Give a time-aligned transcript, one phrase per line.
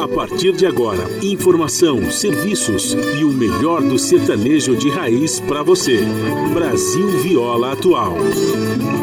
[0.00, 6.00] A partir de agora, informação, serviços e o melhor do sertanejo de raiz para você.
[6.54, 8.16] Brasil Viola Atual.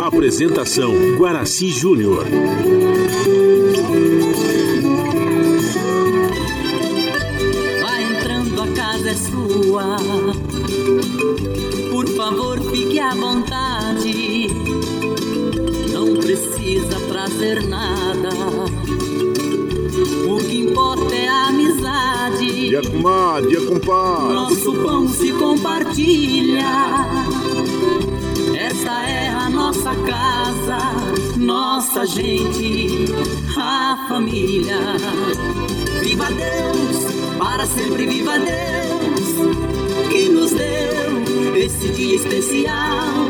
[0.01, 2.25] Apresentação Guaraci Júnior.
[22.73, 24.33] Dia comadre, compadre.
[24.33, 26.65] Nosso pão se compartilha.
[28.57, 30.79] Esta é a nossa casa,
[31.37, 33.13] nossa gente,
[33.55, 34.79] a família.
[36.01, 43.29] Viva Deus, para sempre viva Deus, que nos deu esse dia especial.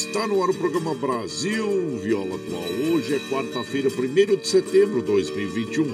[0.00, 2.64] Está no ar o programa Brasil Viola Atual.
[2.90, 5.84] Hoje é quarta-feira, 1 de setembro de 2021.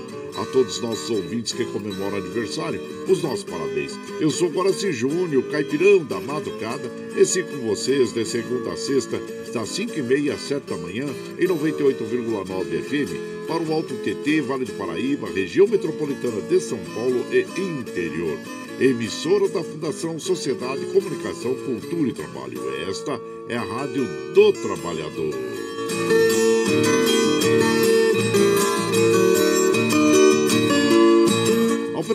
[0.41, 3.99] A todos os nossos ouvintes que comemoram aniversário, os nossos parabéns.
[4.21, 9.19] Eu sou Guaraci Júnior, caipirão da madrugada, e sigo com vocês de segunda a sexta,
[9.53, 11.07] das 5h30 às 7 da manhã,
[11.37, 17.27] em 98,9 FM, para o Alto TT, Vale do Paraíba, região metropolitana de São Paulo
[17.33, 18.39] e interior
[18.79, 22.61] emissora da Fundação Sociedade, Comunicação, Cultura e Trabalho.
[22.89, 24.05] Esta é a Rádio
[24.35, 25.35] do Trabalhador.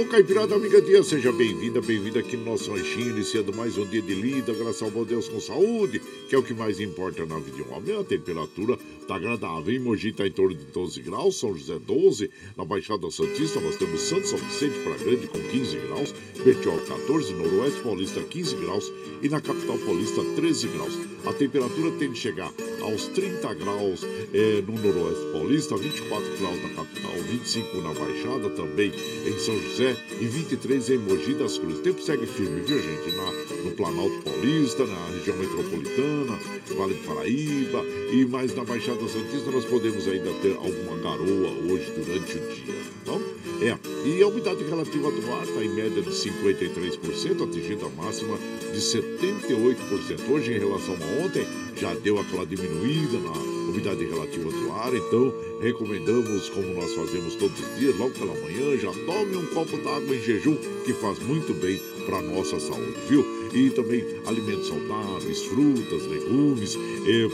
[0.09, 4.15] Caipirada Amiga Dia, seja bem-vinda, bem-vinda aqui no nosso ranchinho, iniciando mais um dia de
[4.15, 7.57] lida, graças ao bom Deus com saúde, que é o que mais importa na vida
[7.57, 7.99] de um homem.
[7.99, 12.31] A temperatura tá agradável, em Mogi tá em torno de 12 graus, São José 12,
[12.55, 17.33] na Baixada Santista nós temos Santo São Vicente para Grande com 15 graus, Bertiol 14,
[17.33, 18.91] Noroeste Paulista 15 graus
[19.21, 20.97] e na Capital Paulista 13 graus.
[21.25, 26.69] A temperatura tem de chegar aos 30 graus é, no Noroeste Paulista, 24 graus na
[26.69, 28.93] capital, 25 na Baixada também
[29.25, 31.79] em São José e 23 em Mogi das Cruzes.
[31.79, 33.15] O tempo segue firme, viu gente?
[33.15, 33.31] Na,
[33.63, 36.39] no Planalto Paulista, na região metropolitana,
[36.77, 41.91] Vale do Paraíba e mais na Baixada Santista nós podemos ainda ter alguma garoa hoje
[41.95, 42.75] durante o dia.
[43.01, 43.21] Então,
[43.59, 43.75] É,
[44.07, 48.37] e a umidade relativa do ar está em média de 53%, atingindo a máxima
[48.71, 50.29] de 78%.
[50.29, 55.31] Hoje, em relação a ontem, já deu aquela diminuída na umidade relativa do ar, então
[55.61, 60.15] recomendamos, como nós fazemos todos os dias, logo pela manhã, já tome um copo d'água
[60.15, 63.36] em jejum, que faz muito bem para nossa saúde, viu?
[63.53, 66.77] E também alimentos saudáveis, frutas, legumes,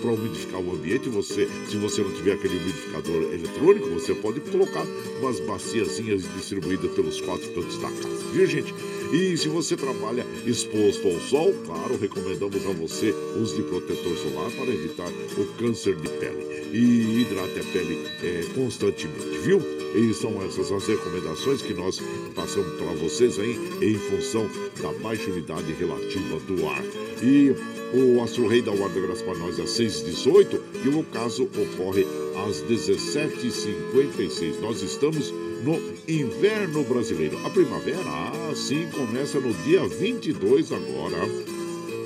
[0.02, 1.10] para umidificar o ambiente.
[1.10, 4.86] Você, se você não tiver aquele umidificador eletrônico, você pode colocar
[5.20, 8.74] umas baciazinhas distribuídas pelos quatro cantos da casa, viu, gente?
[9.12, 14.50] E se você trabalha exposto ao sol, claro, recomendamos a você uso de protetor solar
[14.52, 15.08] para evitar
[15.38, 16.54] o câncer de pele.
[16.74, 19.62] E hidrate a pele é, constantemente, viu?
[19.94, 22.02] E são essas as recomendações que nós
[22.34, 24.50] passamos para vocês aí em função
[24.82, 26.03] da baixa umidade relativa
[26.48, 26.84] do ar.
[27.22, 27.56] E
[27.94, 32.06] o Astro Rei da Guarda Graça para nós às 6h18 e o caso ocorre
[32.48, 34.60] às 17h56.
[34.60, 35.32] Nós estamos
[35.64, 37.38] no inverno brasileiro.
[37.46, 41.18] A primavera, ah, sim, começa no dia 22 agora.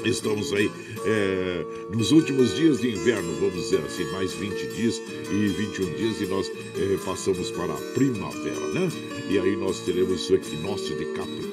[0.05, 0.69] Estamos aí
[1.05, 5.01] é, nos últimos dias de inverno, vamos dizer assim, mais 20 dias
[5.31, 8.89] e 21 dias, e nós é, passamos para a primavera, né?
[9.29, 11.46] E aí nós teremos o equinócio de Capricórnio,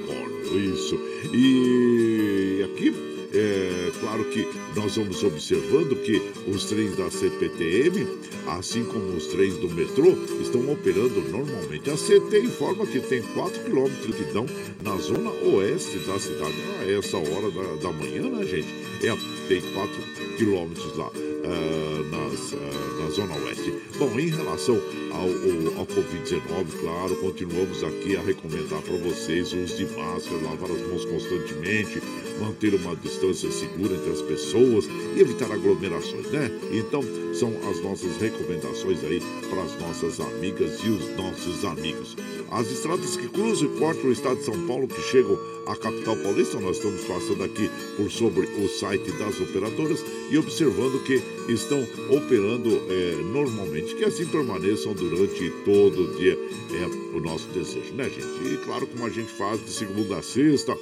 [0.58, 0.98] isso.
[1.32, 2.94] E aqui
[3.34, 4.46] é claro que
[4.76, 8.06] nós vamos observando que os trens da CPTM,
[8.46, 11.90] assim como os trens do metrô, estão operando normalmente.
[11.90, 14.46] A CT informa que tem 4 quilômetros de dão
[14.82, 16.54] na zona oeste da cidade.
[16.80, 18.68] A essa hora da, da manhã, né, gente?
[19.02, 19.16] É,
[19.48, 19.90] tem 4
[20.36, 21.10] quilômetros lá
[21.44, 23.72] uh, nas, uh, na zona oeste.
[23.98, 24.80] Bom, em relação
[25.12, 30.42] ao, ao, ao Covid-19, claro, continuamos aqui a recomendar para vocês o uso de máscara,
[30.42, 32.02] lavar as mãos constantemente,
[32.40, 34.86] manter uma distância segura entre as pessoas
[35.16, 36.50] e evitar aglomerações, né?
[36.72, 37.02] Então,
[37.34, 42.16] são as nossas recomendações aí para as nossas amigas e os nossos amigos.
[42.50, 46.16] As estradas que cruzam e cortam o estado de São Paulo, que chegam à capital
[46.16, 51.82] paulista, nós estamos passando aqui por sobre o site das operadoras e observando que estão
[52.10, 56.38] operando é, normalmente, que assim permaneçam durante todo o dia.
[56.74, 58.52] É o nosso desejo, né, gente?
[58.52, 60.76] E claro, como a gente faz de segunda a sexta,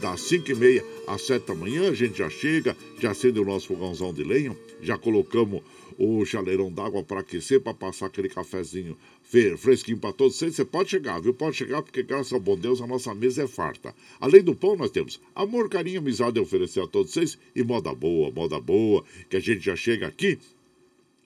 [0.00, 3.44] das 5 e meia às 7 da manhã, a gente já chega, já acende o
[3.44, 5.62] nosso fogãozão de lenha, já colocamos
[5.98, 8.96] o chaleirão d'água para aquecer, para passar aquele cafezinho
[9.58, 10.54] fresquinho para todos vocês.
[10.54, 11.34] Você pode chegar, viu?
[11.34, 13.92] Pode chegar, porque graças ao bom Deus a nossa mesa é farta.
[14.20, 17.92] Além do pão, nós temos amor, carinho, amizade a oferecer a todos vocês e moda
[17.92, 20.38] boa, moda boa, que a gente já chega aqui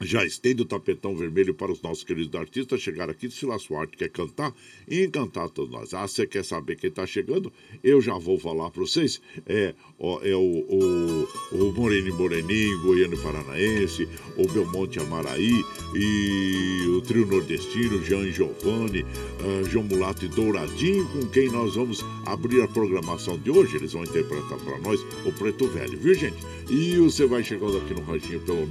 [0.05, 3.97] já estende o tapetão vermelho para os nossos queridos artistas chegar aqui, lá sua arte
[3.97, 4.55] quer cantar
[4.89, 5.95] e encantar todos nós.
[5.95, 7.53] Ah, você quer saber quem está chegando?
[7.83, 9.21] Eu já vou falar para vocês.
[9.47, 9.75] É,
[10.23, 15.65] é o, o, o Moreninho, Goiano Paranaense, o Belmonte Amaraí
[15.95, 22.05] e o trio nordestino, Jean Giovanni, uh, João Mulato e Douradinho, com quem nós vamos
[22.27, 23.77] abrir a programação de hoje.
[23.77, 26.39] Eles vão interpretar para nós o Preto Velho, viu gente?
[26.69, 28.67] E você vai chegando aqui no ranchinho pelo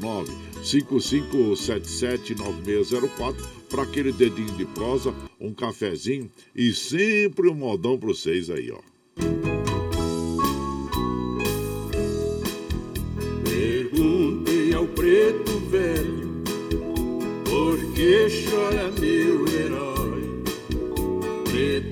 [0.61, 3.35] 955779604
[3.69, 8.81] para aquele dedinho de prosa, um cafezinho e sempre um modão para vocês aí, ó.
[15.11, 16.31] Preto velho
[17.43, 20.23] por que chora meu herói.
[21.51, 21.90] Preto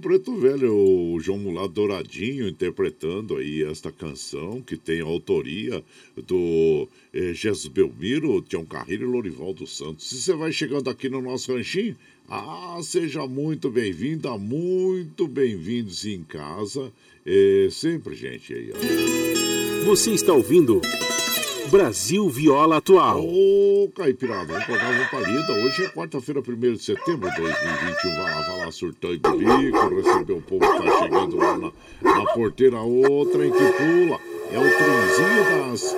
[0.00, 5.84] Preto Velho, o João Mulado Douradinho, interpretando aí esta canção que tem a autoria
[6.26, 10.08] do eh, Jesus Belmiro, Tião Carreiro e Lorival dos Santos.
[10.08, 11.94] Se você vai chegando aqui no nosso ranchinho,
[12.28, 16.90] ah, seja muito bem-vinda, muito bem-vindos em casa.
[17.26, 19.84] É, sempre, gente, aí, ó.
[19.84, 20.80] Você está ouvindo
[21.68, 23.24] Brasil Viola Atual.
[23.24, 25.52] Ô, Caipirada, vamos pegar uma palida.
[25.52, 28.10] Hoje é quarta-feira, 1 de setembro de 2021.
[28.16, 31.72] Vai lá, vai lá, surtão e bilico, receber o povo que tá chegando lá na,
[32.02, 32.78] na porteira.
[32.78, 34.18] Outra em que pula.
[34.52, 35.96] É o trenzinho das.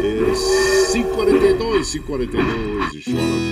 [0.00, 2.94] É, 542, 542.
[2.94, 3.47] E chora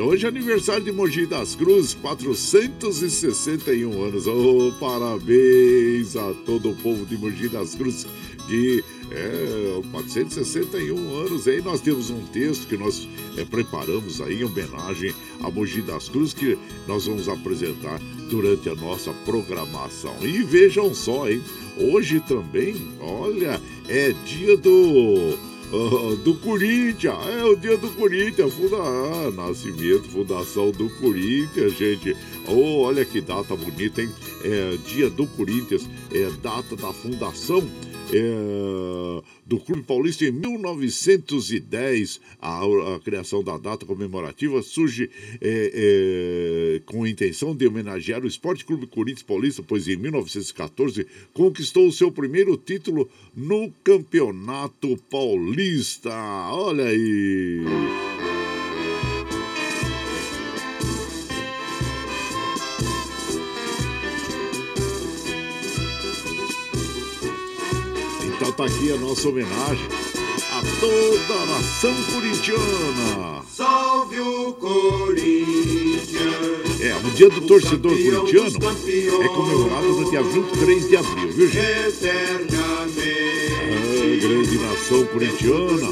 [0.00, 4.26] hoje é aniversário de Mogi das Cruzes, 461 anos.
[4.26, 8.06] Oh, parabéns a todo o povo de Mogi das Cruzes,
[8.48, 11.46] que é 461 anos.
[11.46, 16.08] Aí nós temos um texto que nós é, preparamos aí em homenagem a Mogi das
[16.08, 20.14] Cruzes, que nós vamos apresentar durante a nossa programação.
[20.22, 21.42] E vejam só, hein?
[21.76, 27.26] Hoje também, olha, é dia do ah, do Corinthians.
[27.28, 28.52] É o dia do Corinthians.
[28.52, 28.76] Funda...
[28.76, 32.16] Ah, nascimento, fundação do Corinthians, gente.
[32.46, 34.10] Oh, olha que data bonita, hein?
[34.42, 37.62] É dia do Corinthians, é data da fundação.
[38.12, 42.20] É, do Clube Paulista em 1910.
[42.40, 48.26] A, a, criação da data comemorativa surge é, é, com a intenção de homenagear o
[48.26, 56.10] Esporte Clube Corinthians Paulista, pois em 1914 conquistou o seu primeiro título no Campeonato Paulista.
[56.52, 58.29] Olha aí!
[68.60, 69.88] Então tá aqui a nossa homenagem
[70.52, 73.42] a toda a nação corintiana.
[73.50, 76.10] Salve o Corinthians!
[76.78, 78.58] É, o dia do torcedor corintiano
[79.22, 81.66] é comemorado no dia 23 de abril, viu, gente?
[81.66, 83.00] Eternamente.
[83.62, 85.88] É, grande nação corintiana.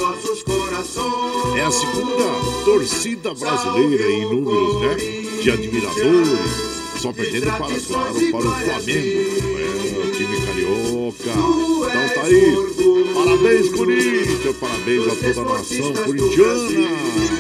[1.57, 2.25] É a segunda
[2.67, 4.95] torcida brasileira em números, né?
[5.43, 6.79] De admiradores.
[6.99, 9.39] Só perdendo para, claro, para o Flamengo.
[9.57, 10.38] É, o time
[10.69, 11.31] carioca.
[11.31, 13.15] Então tá aí.
[13.15, 14.57] Parabéns, Corinthians.
[14.57, 17.38] Parabéns a toda a nação corintiana.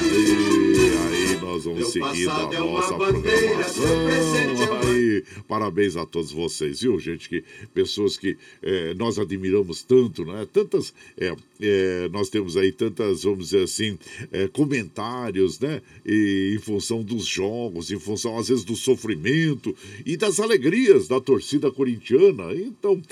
[1.58, 3.84] Nós vamos seguindo a nossa programação.
[4.84, 7.28] Aí, parabéns a todos vocês, viu, gente?
[7.28, 7.42] Que,
[7.74, 10.46] pessoas que eh, nós admiramos tanto, né?
[10.52, 10.94] Tantas.
[11.16, 13.98] eh, eh, nós temos aí tantas, vamos dizer assim,
[14.30, 15.82] eh, comentários, né?
[16.06, 19.74] E, em função dos jogos, em função, às vezes, do sofrimento
[20.06, 22.54] e das alegrias da torcida corintiana.
[22.54, 23.02] Então,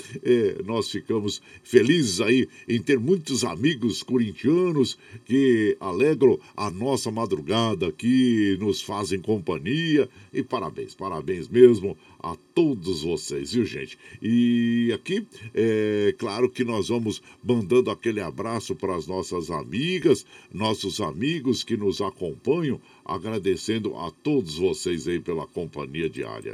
[0.65, 8.36] nós ficamos felizes aí em ter muitos amigos corintianos que alegram a nossa madrugada aqui,
[8.59, 10.09] nos fazem companhia.
[10.33, 13.97] E parabéns, parabéns mesmo a todos vocês, viu, gente?
[14.21, 20.99] E aqui, é claro que nós vamos mandando aquele abraço para as nossas amigas, nossos
[20.99, 26.53] amigos que nos acompanham, agradecendo a todos vocês aí pela companhia diária.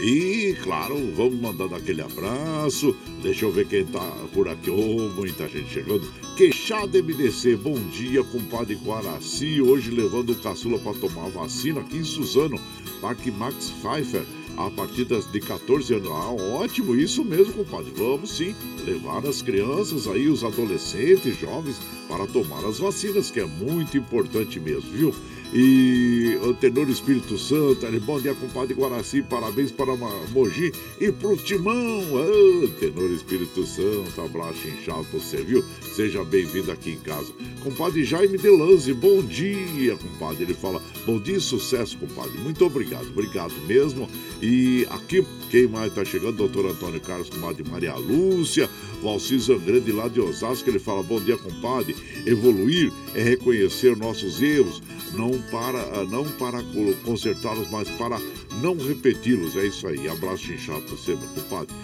[0.00, 2.94] E, claro, vamos mandando aquele abraço.
[3.22, 4.00] Deixa eu ver quem tá
[4.32, 4.70] por aqui.
[4.70, 6.06] Oh, muita gente chegando.
[6.36, 9.60] Queixada MDC, bom dia, compadre Guaraci.
[9.60, 12.58] Hoje levando o caçula para tomar vacina aqui em Suzano.
[13.00, 14.22] Parque Max Pfeiffer.
[14.56, 16.08] A partir das, de 14 anos.
[16.08, 17.92] Ah, ótimo, isso mesmo, compadre.
[17.96, 23.46] Vamos sim levar as crianças aí, os adolescentes, jovens, para tomar as vacinas, que é
[23.46, 25.14] muito importante mesmo, viu?
[25.52, 27.86] E o Tenor Espírito Santo.
[28.00, 29.96] Bom dia, compadre Guaraci, parabéns para
[30.30, 32.02] Mogi e pro Timão.
[32.12, 35.64] Oh, Tenor Espírito Santo, abraço inchado você, viu?
[35.94, 37.32] Seja bem-vindo aqui em casa.
[37.62, 40.44] Compadre Jaime Delanze, bom dia, compadre.
[40.44, 42.38] Ele fala, bom dia sucesso, compadre.
[42.38, 44.08] Muito obrigado, obrigado mesmo.
[44.40, 46.36] E aqui, quem mais tá chegando?
[46.36, 48.68] Doutor Antônio Carlos, compadre Maria Lúcia,
[49.02, 50.68] Valci Zangrande lá de Osasco.
[50.68, 51.96] Ele fala, bom dia, compadre.
[52.26, 54.80] Evoluir é reconhecer nossos erros,
[55.12, 56.62] não para, não para
[57.04, 58.20] consertá-los, mas para
[58.62, 59.56] não repeti-los.
[59.56, 60.08] É isso aí.
[60.08, 61.74] Abraço inchado você, meu compadre.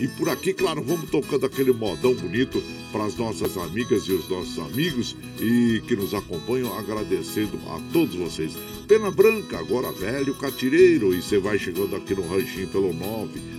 [0.00, 4.26] E por aqui, claro, vamos tocando aquele modão bonito para as nossas amigas e os
[4.30, 8.54] nossos amigos e que nos acompanham, agradecendo a todos vocês.
[8.88, 12.94] Pena Branca, agora velho catireiro, e você vai chegando aqui no ranchinho pelo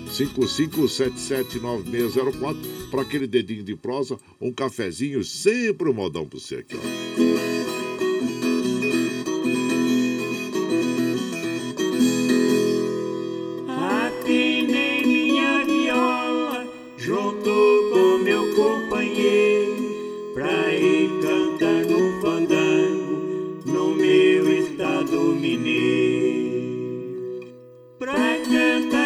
[0.08, 7.50] 955779604 para aquele dedinho de prosa, um cafezinho, sempre um modão para você aqui, ó.
[28.13, 29.00] right,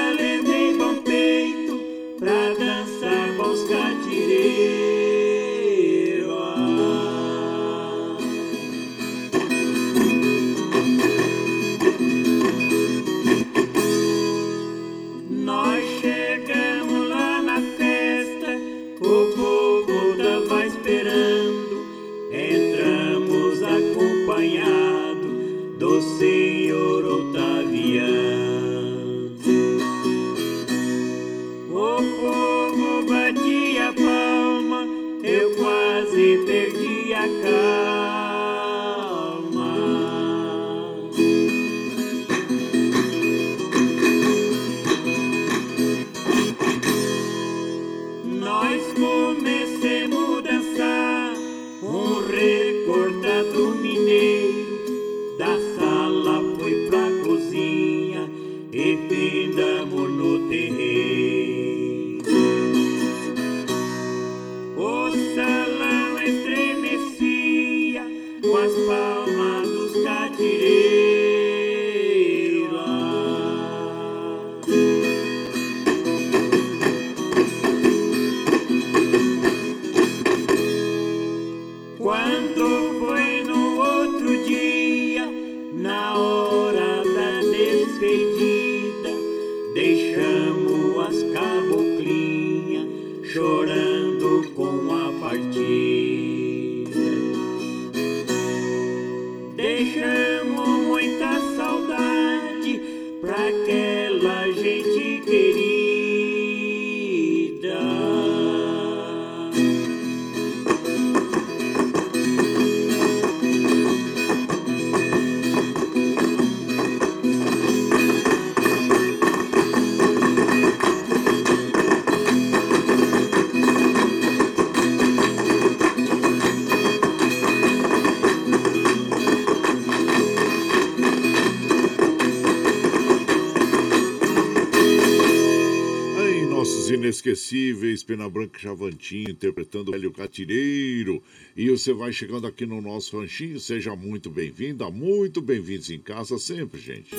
[137.25, 141.21] inesquecíveis, Pena Branca Chavantinho, interpretando o Hélio Catireiro.
[141.57, 146.38] E você vai chegando aqui no nosso ranchinho, seja muito bem-vinda, muito bem-vindos em casa
[146.38, 147.15] sempre, gente.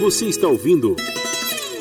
[0.00, 0.94] Você está ouvindo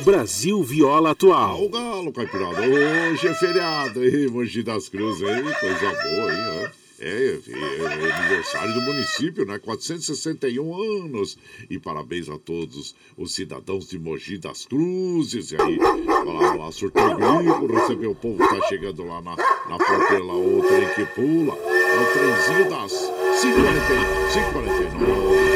[0.03, 1.57] Brasil Viola Atual.
[1.57, 6.65] Ah, o Galo, Caipirada, hoje é feriado, aí, Mogi das Cruzes, aí, coisa boa, hein,
[6.65, 6.81] ó.
[7.03, 7.70] É, é, é,
[8.11, 9.59] aniversário do município, né?
[9.59, 11.37] 461 anos.
[11.69, 15.51] E parabéns a todos os cidadãos de Mogi das Cruzes.
[15.51, 19.35] E aí, olha lá, olha lá, surtou gringo, recebeu o povo, tá chegando lá na,
[19.35, 21.55] na fronteira, lá, o trem que pula.
[21.55, 25.50] É o trenzinho das 5h49.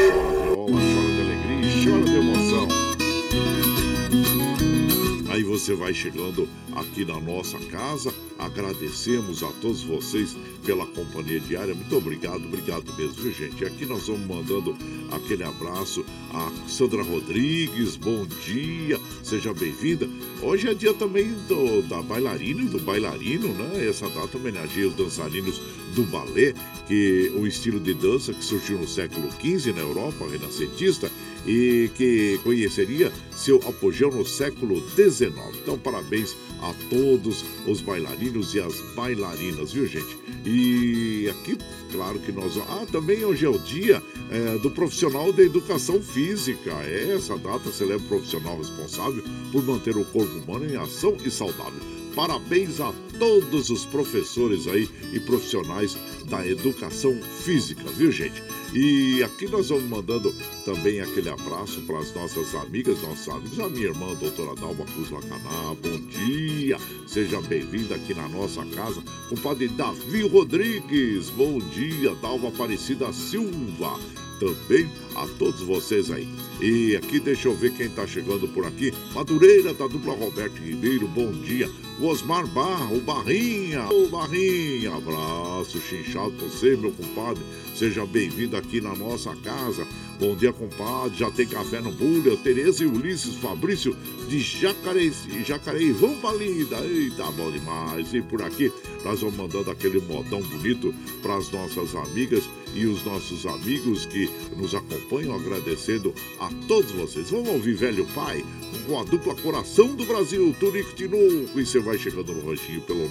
[5.66, 11.74] Você vai chegando aqui na nossa casa Agradecemos a todos vocês pela companhia diária.
[11.74, 13.64] Muito obrigado, obrigado mesmo, viu, gente?
[13.64, 14.76] Aqui nós vamos mandando
[15.10, 20.06] aquele abraço a Sandra Rodrigues, bom dia, seja bem-vinda.
[20.42, 23.88] Hoje é dia também do, da bailarina e do bailarino, né?
[23.88, 25.58] Essa data homenageia os dançarinos
[25.94, 26.52] do balé,
[26.86, 31.10] que o estilo de dança que surgiu no século XV na Europa renascentista
[31.46, 35.32] e que conheceria seu apogeu no século XIX.
[35.62, 40.16] Então, parabéns a todos os bailarinos e as bailarinas, viu, gente?
[40.44, 41.58] E aqui,
[41.92, 42.56] claro que nós.
[42.68, 46.70] Ah, também hoje é o dia é, do profissional da educação física.
[46.84, 51.30] É, essa data celebra o profissional responsável por manter o corpo humano em ação e
[51.30, 51.80] saudável.
[52.14, 58.42] Parabéns a todos os professores aí e profissionais da educação física, viu, gente?
[58.74, 60.34] E aqui nós vamos mandando
[60.64, 64.84] também aquele abraço para as nossas amigas, nossos amigos, a minha irmã, a doutora Dalma
[64.84, 65.74] Cruz Lacaná.
[65.82, 69.02] Bom dia, seja bem-vinda aqui na nossa casa.
[69.30, 73.98] O padre Davi Rodrigues, bom dia, Dalma Aparecida Silva
[74.38, 76.28] também a todos vocês aí.
[76.60, 78.92] E aqui deixa eu ver quem está chegando por aqui.
[79.14, 81.70] Madureira da dupla Roberto Ribeiro, bom dia.
[82.00, 84.94] Osmar Barra, o Barrinha, o Barrinha.
[84.94, 87.42] Abraço, chinchado você, meu compadre.
[87.74, 89.86] Seja bem-vindo aqui na nossa casa.
[90.20, 91.16] Bom dia, compadre.
[91.16, 92.36] Já tem café no Bulha.
[92.36, 93.96] Tereza e Ulisses Fabrício
[94.28, 95.10] de Jacareí,
[95.42, 95.92] Jacareí.
[95.92, 96.78] Vamos pra linda.
[96.80, 98.12] Eita, bom demais.
[98.12, 98.70] E por aqui
[99.02, 104.28] nós vamos mandando aquele modão bonito para as nossas amigas e os nossos amigos que
[104.56, 107.30] nos acompanham, agradecendo a todos vocês.
[107.30, 108.44] Vamos ouvir Velho Pai
[108.86, 111.58] com a dupla Coração do Brasil, Tunico Tinoco.
[111.58, 113.08] E você vai chegando no ranchinho pelo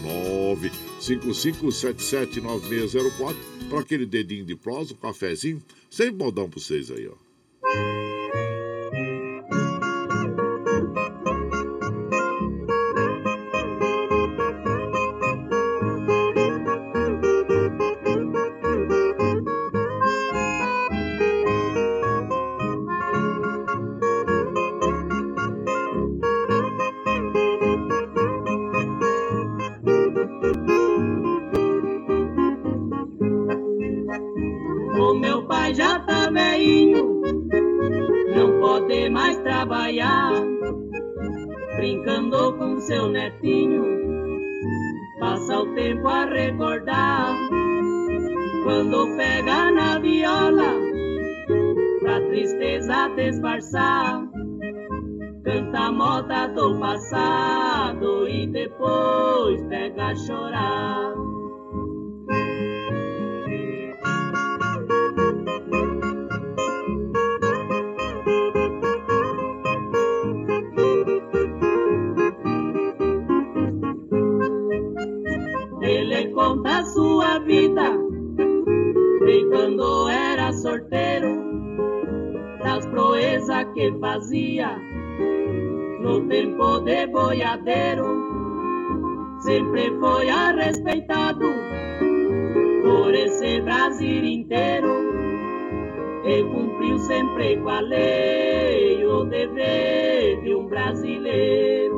[0.99, 3.35] 955779604
[3.69, 5.61] para aquele dedinho de prosa, um cafezinho
[5.95, 8.24] Sempre modão pra vocês aí, ó.
[60.15, 60.95] Chorar.
[76.93, 77.91] Sua vida,
[79.25, 81.43] bem quando era sorteiro,
[82.63, 84.77] das proezas que fazia
[85.99, 88.04] no tempo de boiadeiro,
[92.95, 93.13] por
[93.63, 94.95] Brasil inteiro
[96.23, 101.94] e cumpriu sempre com a lei o dever de um brasileiro.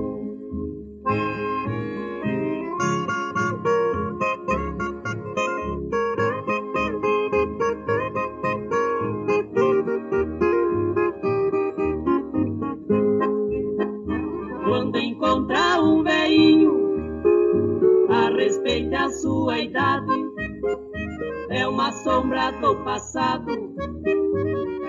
[22.27, 23.51] Sombra do passado,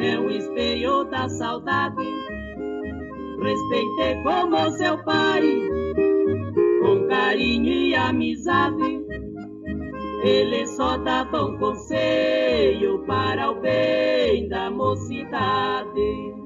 [0.01, 2.05] é um espelho da saudade.
[3.40, 5.42] Respeite como seu pai,
[6.83, 9.07] com carinho e amizade.
[10.24, 16.38] Ele só dá bom conselho para o bem da mocidade.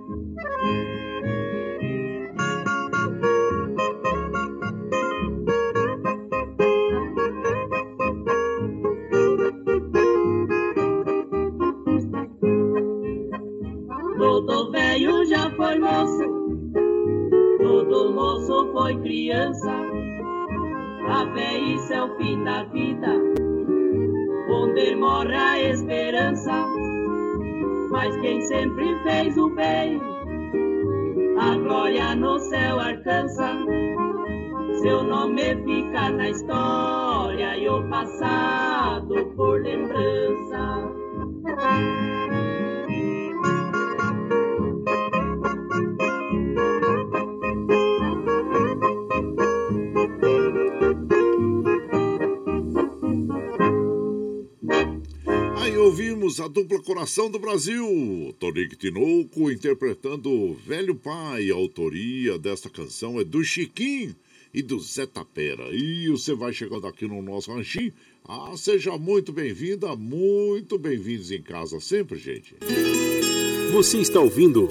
[27.91, 30.01] Mas quem sempre fez o bem,
[31.39, 33.57] a glória no céu alcança.
[34.81, 40.93] Seu nome fica na história e o passado por lembrança.
[56.53, 61.51] Dupla Coração do Brasil, Tonique Tinoco interpretando Velho Pai.
[61.51, 64.15] A autoria desta canção é do Chiquinho
[64.53, 65.65] e do Zé Tapera.
[65.73, 67.91] E você vai chegando aqui no nosso ranchinho
[68.29, 72.55] Ah, seja muito bem-vinda, muito bem-vindos em casa sempre, gente.
[73.73, 74.69] Você está ouvindo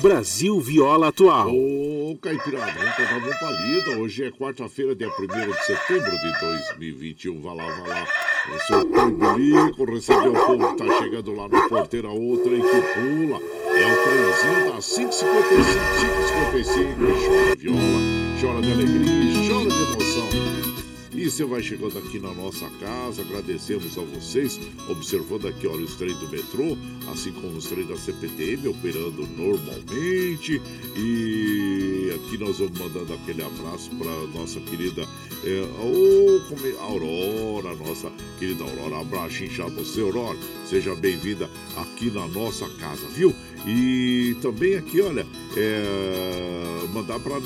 [0.00, 1.54] Brasil Viola Atual.
[1.54, 3.98] Ô, Caipirada, vamos pegar uma palida.
[3.98, 7.40] Hoje é quarta-feira, dia 1 de setembro de 2021.
[7.42, 8.25] Vai lá, vai lá.
[8.48, 8.84] O seu
[9.34, 13.40] Bilico recebeu o povo que tá chegando lá no porteiro, a outra aí que pula.
[13.74, 15.64] É o trenzinho da 555,
[16.46, 17.06] 555.
[17.26, 18.00] Chora viola,
[18.40, 20.75] chora de alegria, chora de emoção.
[21.16, 25.94] E você vai chegando aqui na nossa casa, agradecemos a vocês, observando aqui, olha, os
[25.94, 26.76] trens do metrô,
[27.10, 30.60] assim como os trens da CPTM operando normalmente.
[30.94, 35.08] E aqui nós vamos mandando aquele abraço para nossa querida
[35.42, 39.00] é, oh, Aurora, nossa querida Aurora.
[39.00, 40.38] Abraço inchado você, Aurora.
[40.66, 43.34] Seja bem-vinda aqui na nossa casa, viu?
[43.66, 45.26] E também aqui, olha,
[45.56, 47.40] é, mandar para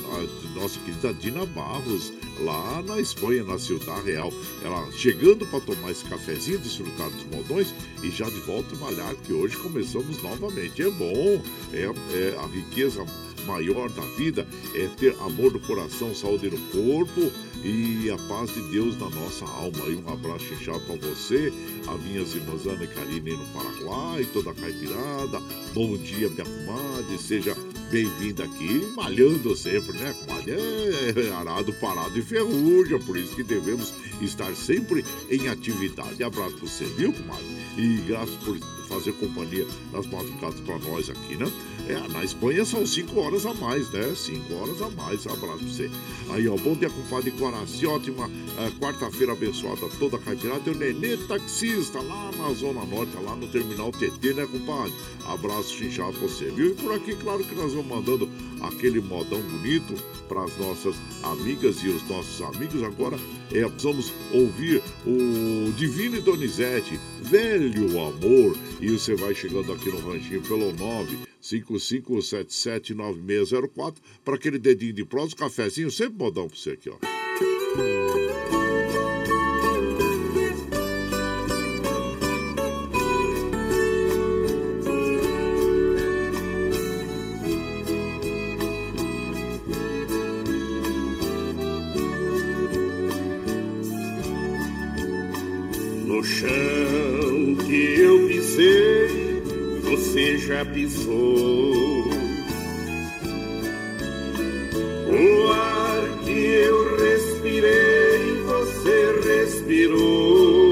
[0.55, 4.31] nossa querida Dina Barros, lá na Espanha, na Ciudad Real.
[4.63, 9.33] Ela chegando para tomar esse cafezinho, desfrutar dos modões e já de volta malhar, que
[9.33, 10.83] hoje começamos novamente.
[10.83, 13.05] É bom, é, é a riqueza
[13.47, 17.31] maior da vida é ter amor no coração, saúde no corpo
[17.65, 19.87] e a paz de Deus na nossa alma.
[19.87, 21.53] E um abraço inchado para você,
[21.87, 25.41] a minhas irmãs Ana e Karine no Paraguai, toda a caipirada.
[25.75, 27.57] Bom dia, minha comadre, seja
[27.91, 30.53] bem-vinda aqui, malhando sempre, né, comadre?
[30.53, 36.23] É arado, parado e ferrugem, por isso que devemos estar sempre em atividade.
[36.23, 37.47] Abraço para você, viu, comadre?
[37.77, 38.57] E graças por
[38.91, 41.51] fazer companhia nas madrugadas para nós aqui, né?
[41.89, 44.15] É, na Espanha são 5 horas a mais, né?
[44.15, 45.27] 5 horas a mais.
[45.27, 45.91] Abraço pra você.
[46.31, 47.87] Aí, ó, bom dia, compadre Guaraci.
[47.87, 50.63] Ótima uh, quarta-feira abençoada toda caipirada.
[50.67, 54.93] E o Nenê Taxista, lá na Zona Norte, lá no Terminal TT, né, compadre?
[55.27, 56.73] Abraço chinchado pra você, viu?
[56.73, 58.29] E por aqui, claro que nós vamos mandando
[58.61, 59.95] aquele modão bonito
[60.29, 62.83] para as nossas amigas e os nossos amigos.
[62.83, 63.17] Agora,
[63.53, 68.57] é, vamos ouvir o Divino Donizete, Velho Amor.
[68.81, 70.73] E você vai chegando aqui no ranchinho pelo
[71.43, 73.95] 955779604
[74.25, 76.97] para aquele dedinho de prosa, cafezinho, sempre modão para você aqui, ó.
[96.31, 99.43] Chão que eu pisei,
[99.83, 102.05] você já pisou.
[105.09, 110.71] O ar que eu respirei, você respirou.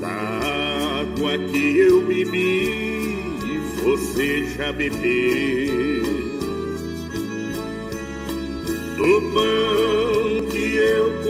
[0.00, 6.02] Da água que eu bebi, você já bebeu.
[8.96, 11.21] Do pão que eu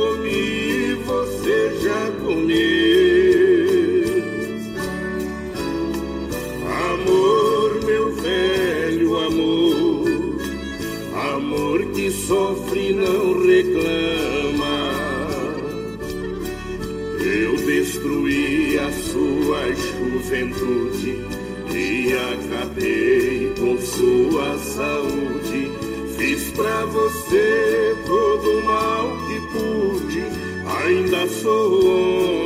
[12.33, 14.91] sofre não reclama.
[17.21, 21.27] Eu destruí a sua juventude
[21.75, 25.71] e acabei com sua saúde.
[26.17, 30.25] Fiz pra você todo o mal que pude,
[30.65, 32.42] ainda sou homem.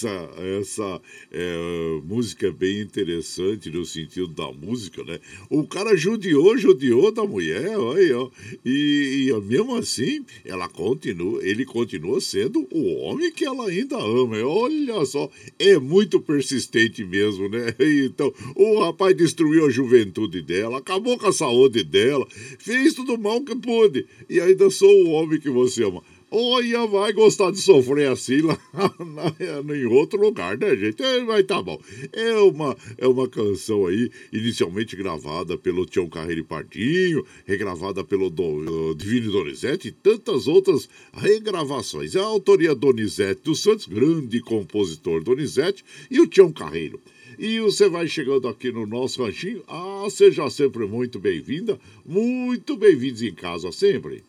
[0.00, 5.20] Essa, essa é, música é bem interessante no sentido da música, né?
[5.50, 8.30] O cara judiou, judiou da mulher, olha, ó.
[8.64, 14.38] E, e mesmo assim, ela continua, ele continua sendo o homem que ela ainda ama.
[14.42, 17.74] Olha só, é muito persistente mesmo, né?
[18.10, 22.26] Então, o rapaz destruiu a juventude dela, acabou com a saúde dela,
[22.58, 26.02] fez tudo mal que pôde, e ainda sou o homem que você ama.
[26.32, 28.56] Olha, vai gostar de sofrer assim lá
[29.74, 31.02] em outro lugar, né, gente?
[31.02, 31.80] É, mas tá bom.
[32.12, 38.44] É uma, é uma canção aí, inicialmente gravada pelo Tião Carreiro Pardinho, regravada pelo do,
[38.44, 42.14] uh, Divino Donizete e tantas outras regravações.
[42.14, 47.00] É a autoria Donizete dos Santos, grande compositor Donizete, e o Tião Carreiro.
[47.40, 49.64] E você vai chegando aqui no nosso ranchinho.
[49.66, 54.22] Ah, seja sempre muito bem-vinda, muito bem-vindos em casa sempre.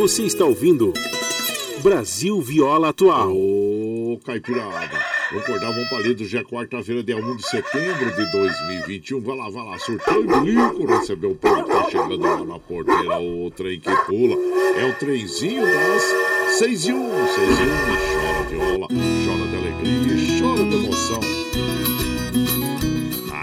[0.00, 0.94] Você está ouvindo
[1.82, 3.36] Brasil Viola Atual.
[3.36, 4.98] Ô, Caipirada.
[5.30, 9.20] Vamos acordar, vamos para do dia quarta-feira, dia 1 de setembro de 2021.
[9.20, 12.58] Vai lá, vai lá, surtou e brinco, receber o povo que tá chegando lá na
[12.58, 14.36] porteira, o trem que pula.
[14.78, 19.56] É o trenzinho das 6 e 1, 6 e 1, e chora viola, chora de
[19.56, 21.39] alegria, chora de emoção.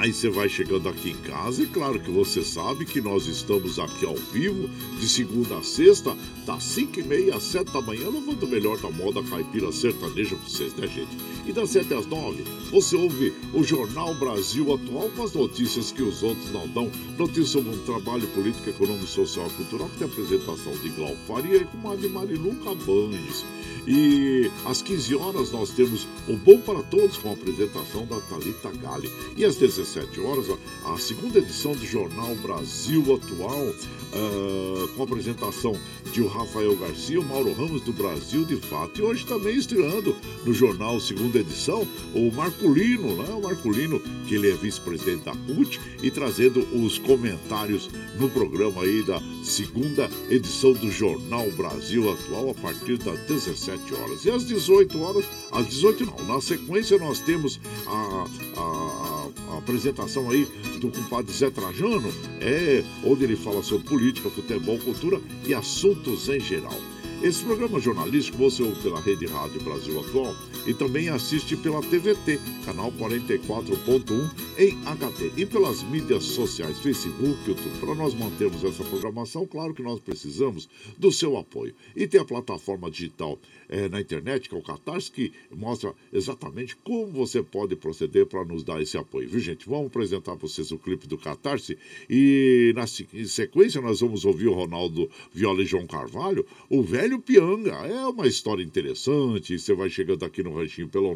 [0.07, 3.77] Aí você vai chegando aqui em casa e claro que você sabe que nós estamos
[3.77, 6.15] aqui ao vivo, de segunda a sexta,
[6.45, 10.37] das 5 e meia às 7 da manhã, levando o melhor da moda caipira sertaneja
[10.37, 11.09] pra vocês, né, gente?
[11.45, 12.41] E das 7 às 9,
[12.71, 16.89] você ouve o Jornal Brasil Atual com as notícias que os outros não dão.
[17.17, 21.57] Notícias sobre um trabalho político, econômico, social e cultural, que tem apresentação de Glau Faria
[21.57, 23.43] e com a de Marilu Cabanes.
[23.85, 28.71] E às 15 horas nós temos o Bom para Todos com a apresentação da Talita
[28.71, 29.11] Gale.
[29.35, 30.45] E às 17 horas,
[30.85, 33.73] a segunda edição do Jornal Brasil Atual,
[34.13, 35.75] uh, com a apresentação
[36.11, 38.99] de o Rafael Garcia, o Mauro Ramos do Brasil de Fato.
[38.99, 40.15] E hoje também estreando
[40.45, 43.29] no jornal segunda edição, o Marculino, né?
[43.33, 47.89] O Marculino, que ele é vice-presidente da CUT, e trazendo os comentários
[48.19, 54.25] no programa aí da segunda edição do Jornal Brasil Atual, a partir das 17 horas.
[54.25, 58.25] E às 18 horas, às 18 não, na sequência nós temos a,
[58.57, 60.45] a, a apresentação aí
[60.79, 66.39] do compadre Zé Trajano, é, onde ele fala sobre política, futebol, cultura e assuntos em
[66.39, 66.79] geral.
[67.23, 70.35] Esse programa jornalístico você ouve pela Rede Rádio Brasil Atual
[70.67, 74.29] e também assiste pela TVT, canal 44.1
[74.59, 77.79] em HD e pelas mídias sociais, Facebook, YouTube.
[77.79, 81.73] Para nós mantermos essa programação, claro que nós precisamos do seu apoio.
[81.95, 86.75] E tem a plataforma digital é, na internet, que é o Catarse, que mostra exatamente
[86.77, 89.29] como você pode proceder para nos dar esse apoio.
[89.29, 89.67] Viu, gente?
[89.67, 91.77] Vamos apresentar para vocês o clipe do Catarse
[92.09, 97.75] e na sequência nós vamos ouvir o Ronaldo Viola e João Carvalho, o velho Pianga.
[97.87, 99.57] É uma história interessante.
[99.57, 101.15] Você vai chegando aqui no ranchinho pelo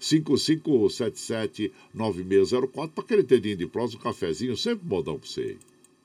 [0.00, 5.56] 955779604 para aquele dedinho de prosa, um cafezinho, sempre modão para você.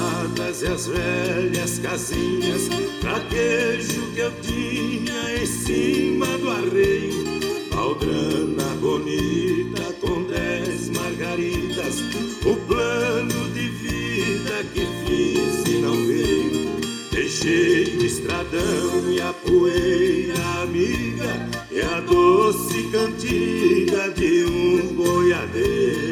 [0.00, 2.68] Estradas e as velhas casinhas,
[3.00, 7.40] traquejo que eu tinha em cima do arreio.
[7.76, 12.00] Aldrana bonita com dez margaridas,
[12.44, 16.70] o plano de vida que fiz e não veio
[17.10, 26.09] Deixei o estradão e a poeira amiga E a doce cantiga de um boiadeiro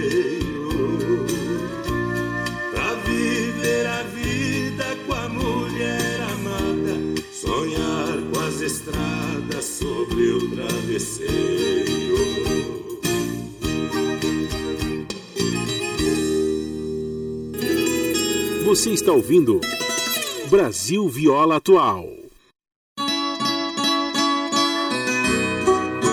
[18.64, 19.61] Você está ouvindo
[20.51, 22.05] Brasil Viola Atual.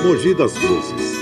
[0.04, 1.16] Mogi das Cruzes.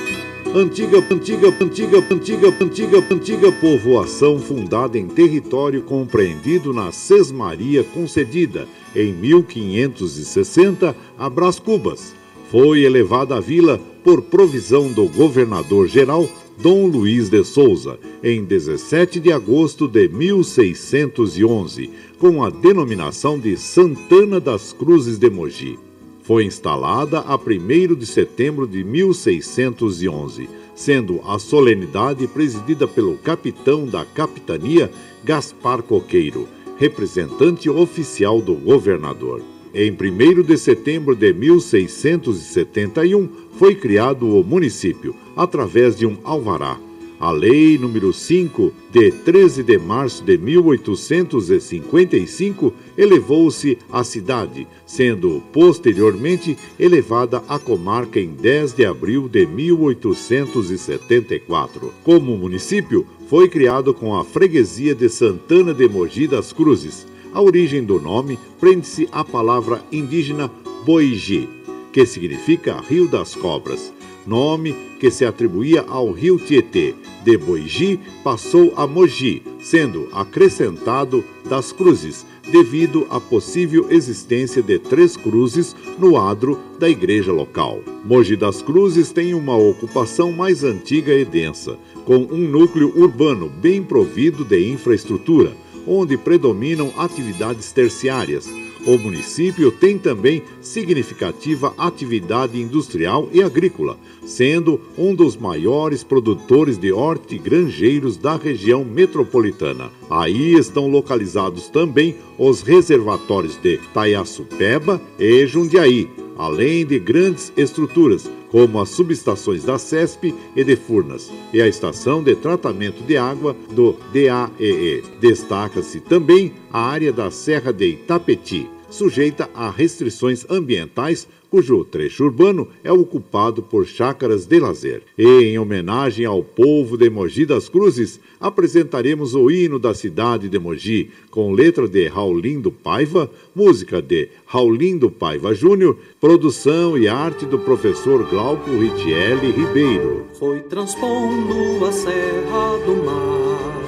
[0.53, 9.13] Antiga, antiga, antiga, antiga, antiga, antiga povoação fundada em território compreendido na Sesmaria concedida em
[9.13, 12.22] 1560 a Brás Cubas.
[12.53, 16.29] Foi elevada à vila por provisão do governador-geral
[16.59, 21.89] Dom Luiz de Souza, em 17 de agosto de 1611,
[22.19, 25.79] com a denominação de Santana das Cruzes de Mogi.
[26.21, 34.05] Foi instalada a 1 de setembro de 1611, sendo a solenidade presidida pelo capitão da
[34.05, 34.91] capitania,
[35.23, 36.47] Gaspar Coqueiro,
[36.77, 39.41] representante oficial do governador.
[39.75, 46.79] Em 1 de setembro de 1671, foi criado o município, através de um alvará.
[47.19, 56.55] A Lei número 5, de 13 de março de 1855, elevou-se à cidade, sendo posteriormente
[56.77, 61.91] elevada à comarca em 10 de abril de 1874.
[62.03, 67.83] Como município, foi criado com a freguesia de Santana de Mogi das Cruzes, a origem
[67.83, 70.49] do nome prende-se à palavra indígena
[70.85, 71.49] Boigi,
[71.91, 73.91] que significa Rio das Cobras,
[74.25, 76.95] nome que se atribuía ao rio Tietê.
[77.23, 85.15] De Boigi passou a Mogi, sendo acrescentado das Cruzes, devido à possível existência de três
[85.15, 87.79] cruzes no adro da igreja local.
[88.03, 93.81] Mogi das Cruzes tem uma ocupação mais antiga e densa, com um núcleo urbano bem
[93.81, 98.47] provido de infraestrutura onde predominam atividades terciárias.
[98.85, 106.91] O município tem também significativa atividade industrial e agrícola, sendo um dos maiores produtores de
[106.91, 109.89] hortigranjeiros da região metropolitana.
[110.09, 118.79] Aí estão localizados também os reservatórios de Taiaçupeba e Jundiaí, além de grandes estruturas como
[118.79, 123.95] as subestações da CESP e de Furnas, e a estação de tratamento de água do
[124.13, 125.03] DAEE.
[125.19, 132.67] Destaca-se também a área da Serra de Itapeti, sujeita a restrições ambientais cujo trecho urbano
[132.83, 135.03] é ocupado por chácaras de lazer.
[135.15, 140.57] E, em homenagem ao povo de Mogi das Cruzes, apresentaremos o hino da cidade de
[140.57, 147.59] Mogi, com letra de Raulindo Paiva, música de Raulindo Paiva Júnior, produção e arte do
[147.59, 150.25] professor Glauco Ritielli Ribeiro.
[150.39, 153.79] Foi transpondo a serra do mar,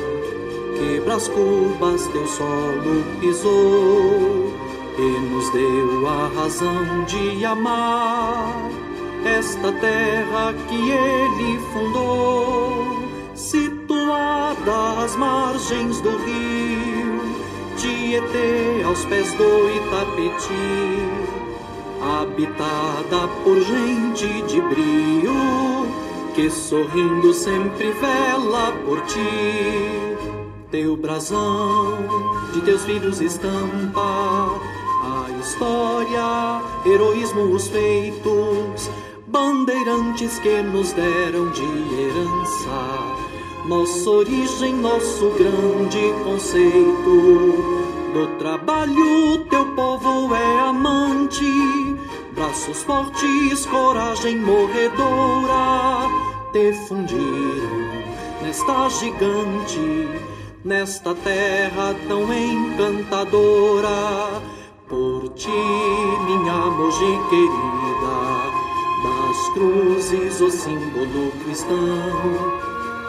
[0.77, 4.64] que pras cubas teu solo pisou
[4.97, 8.69] e nos deu a razão de amar
[9.25, 17.35] esta terra que ele fundou, situada às margens do rio
[17.77, 21.05] Tietê, aos pés do Itapetí,
[22.01, 25.85] habitada por gente de brio
[26.33, 30.25] que sorrindo sempre vela por ti.
[30.71, 31.97] Teu brasão
[32.53, 34.59] de teus filhos estampa
[35.45, 38.89] história, heroísmo, os feitos,
[39.27, 43.25] bandeirantes que nos deram de herança.
[43.65, 47.83] Nossa origem, nosso grande conceito.
[48.13, 51.45] Do trabalho, teu povo é amante,
[52.33, 56.09] braços fortes, coragem morredora,
[56.53, 58.05] te fundiram
[58.41, 60.09] nesta gigante,
[60.63, 64.41] nesta terra tão encantadora
[64.89, 68.17] por ti, minha Mogi querida,
[69.03, 71.77] das cruzes o símbolo cristão,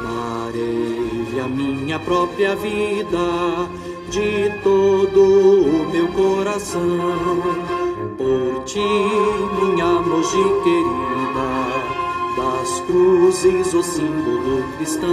[0.02, 3.68] na areia minha própria vida,
[4.10, 6.80] de todo o meu coração.
[8.16, 11.48] Por ti, minha Mogi querida,
[12.36, 15.08] das cruzes o símbolo cristão,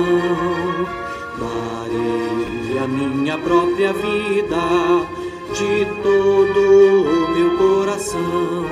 [1.39, 5.22] na areia minha própria vida
[5.53, 8.65] de todo o meu coração.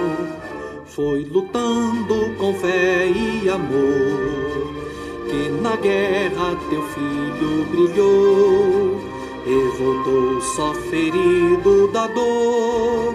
[0.86, 4.82] Foi lutando com fé e amor
[5.30, 9.00] que na guerra teu filho brilhou
[9.46, 13.14] e voltou só ferido da dor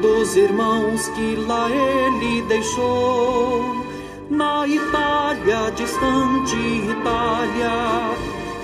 [0.00, 3.84] dos irmãos que lá ele deixou.
[4.30, 8.14] Na Itália, distante Itália,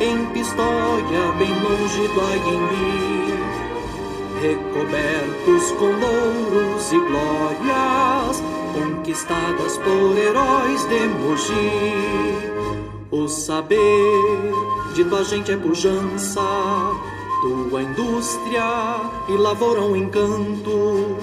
[0.01, 3.36] em Pistoia, bem longe do Aguimbi
[4.41, 12.57] recobertos com louros e glórias, conquistadas por heróis de Mogi.
[13.11, 13.78] O saber
[14.95, 16.41] de tua gente é pujança,
[17.41, 21.16] tua indústria e lavoura um encanto.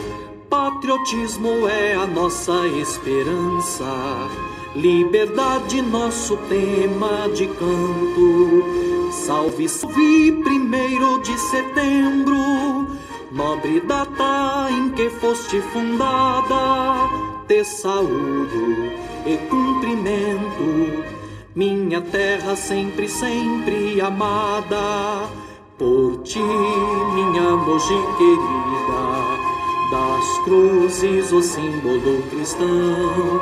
[0.50, 4.30] Patriotismo é a nossa esperança,
[4.76, 8.93] liberdade nosso tema de canto.
[9.14, 12.88] Salve, salve, primeiro de setembro.
[13.32, 17.08] Nobre data em que foste fundada,
[17.48, 18.92] te saúdo
[19.26, 21.04] e cumprimento,
[21.56, 25.30] minha terra sempre, sempre amada.
[25.78, 29.04] Por ti, minha Mogi querida,
[29.92, 33.40] das cruzes o símbolo cristão,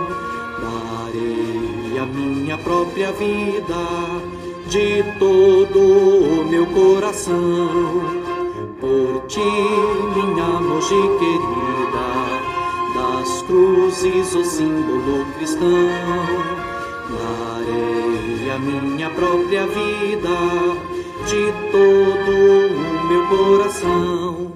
[0.61, 4.30] darei a minha própria vida
[4.71, 7.35] de todo o meu coração
[8.79, 9.39] por ti,
[10.15, 12.07] minha Mogi querida,
[12.95, 15.89] das cruzes o símbolo cristão.
[17.09, 20.37] Darei a minha própria vida
[21.27, 24.53] de todo o meu coração.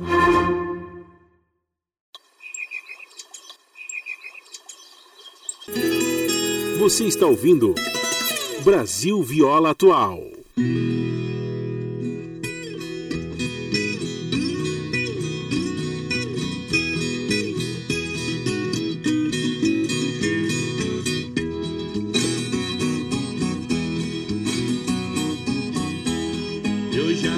[6.80, 7.76] Você está ouvindo
[8.66, 10.24] Brasil Viola Atual.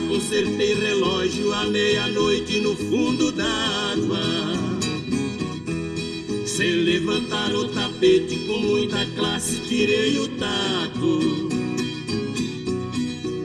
[0.07, 4.19] Consertei relógio à meia-noite no fundo d'água.
[6.45, 7.67] Sem levantar o
[7.97, 11.49] tapete, com muita classe tirei o taco.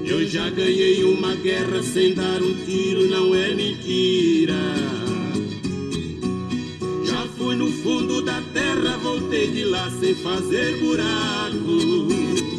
[0.05, 4.55] Eu já ganhei uma guerra sem dar um tiro, não é mentira.
[7.05, 12.52] Já fui no fundo da terra, voltei de lá sem fazer buraco.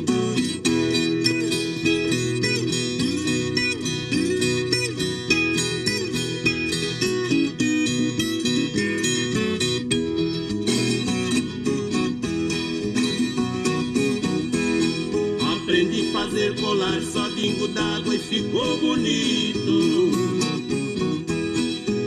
[17.44, 20.12] Pingo d'água e ficou bonito.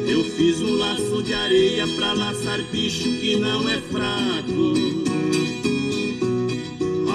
[0.09, 4.73] Eu fiz um laço de areia pra laçar bicho que não é fraco.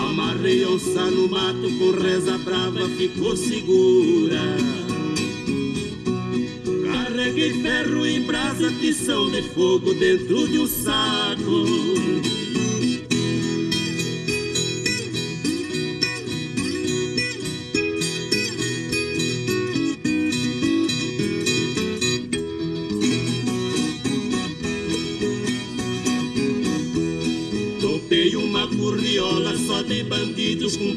[0.07, 4.55] Amarrei onça no mato com reza brava, ficou segura.
[6.93, 12.50] Carreguei ferro em brasa, tição de fogo dentro de um saco.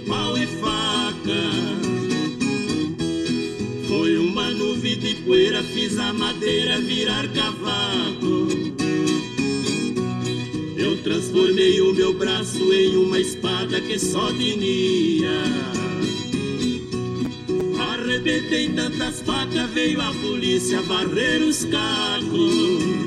[0.00, 1.42] Pau e faca.
[3.88, 8.48] Foi uma nuvem de poeira, fiz a madeira virar cavaco.
[10.76, 15.42] Eu transformei o meu braço em uma espada que só tinha.
[17.78, 23.03] Arrebentei tantas facas, veio a polícia barrer os cacos.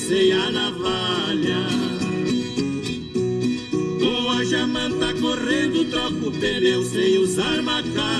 [0.00, 1.62] Sem a navalha.
[4.00, 8.19] Com a jamanta correndo, troco o pneu sem usar macaco.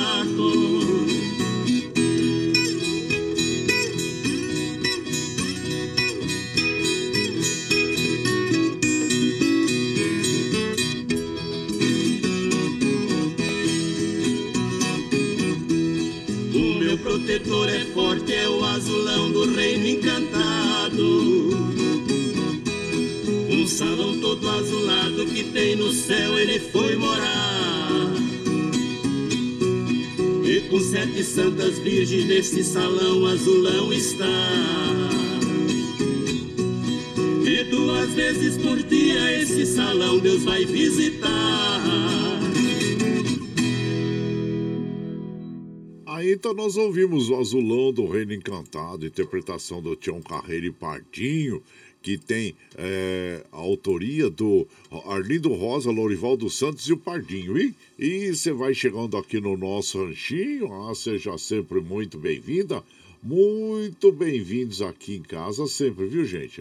[47.41, 51.63] Azulão do Reino Encantado, interpretação do Tião Carreiro e Pardinho,
[52.03, 54.67] que tem é, a autoria do
[55.07, 57.57] Arlindo Rosa, Lorival dos Santos e o Pardinho.
[57.99, 62.83] E você vai chegando aqui no nosso ranchinho, ah, seja sempre muito bem-vinda,
[63.23, 66.61] muito bem-vindos aqui em casa sempre, viu gente?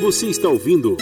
[0.00, 0.96] Você está ouvindo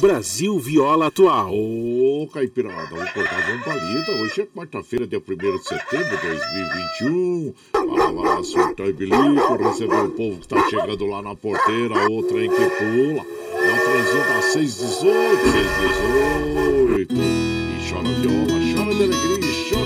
[0.00, 1.54] Brasil Viola Atual.
[1.54, 4.12] Ô, Caipirada, vamos cortar a palida.
[4.22, 7.54] Hoje é quarta-feira, dia 1 de setembro de 2021.
[7.72, 12.22] Para lá, surtar e bilico, receber o povo que está chegando lá na porteira, o
[12.24, 13.24] trem que pula.
[13.54, 15.42] É o trenzinho da 618,
[16.98, 17.14] 618.
[17.14, 19.43] E chora viola, chora de alegria,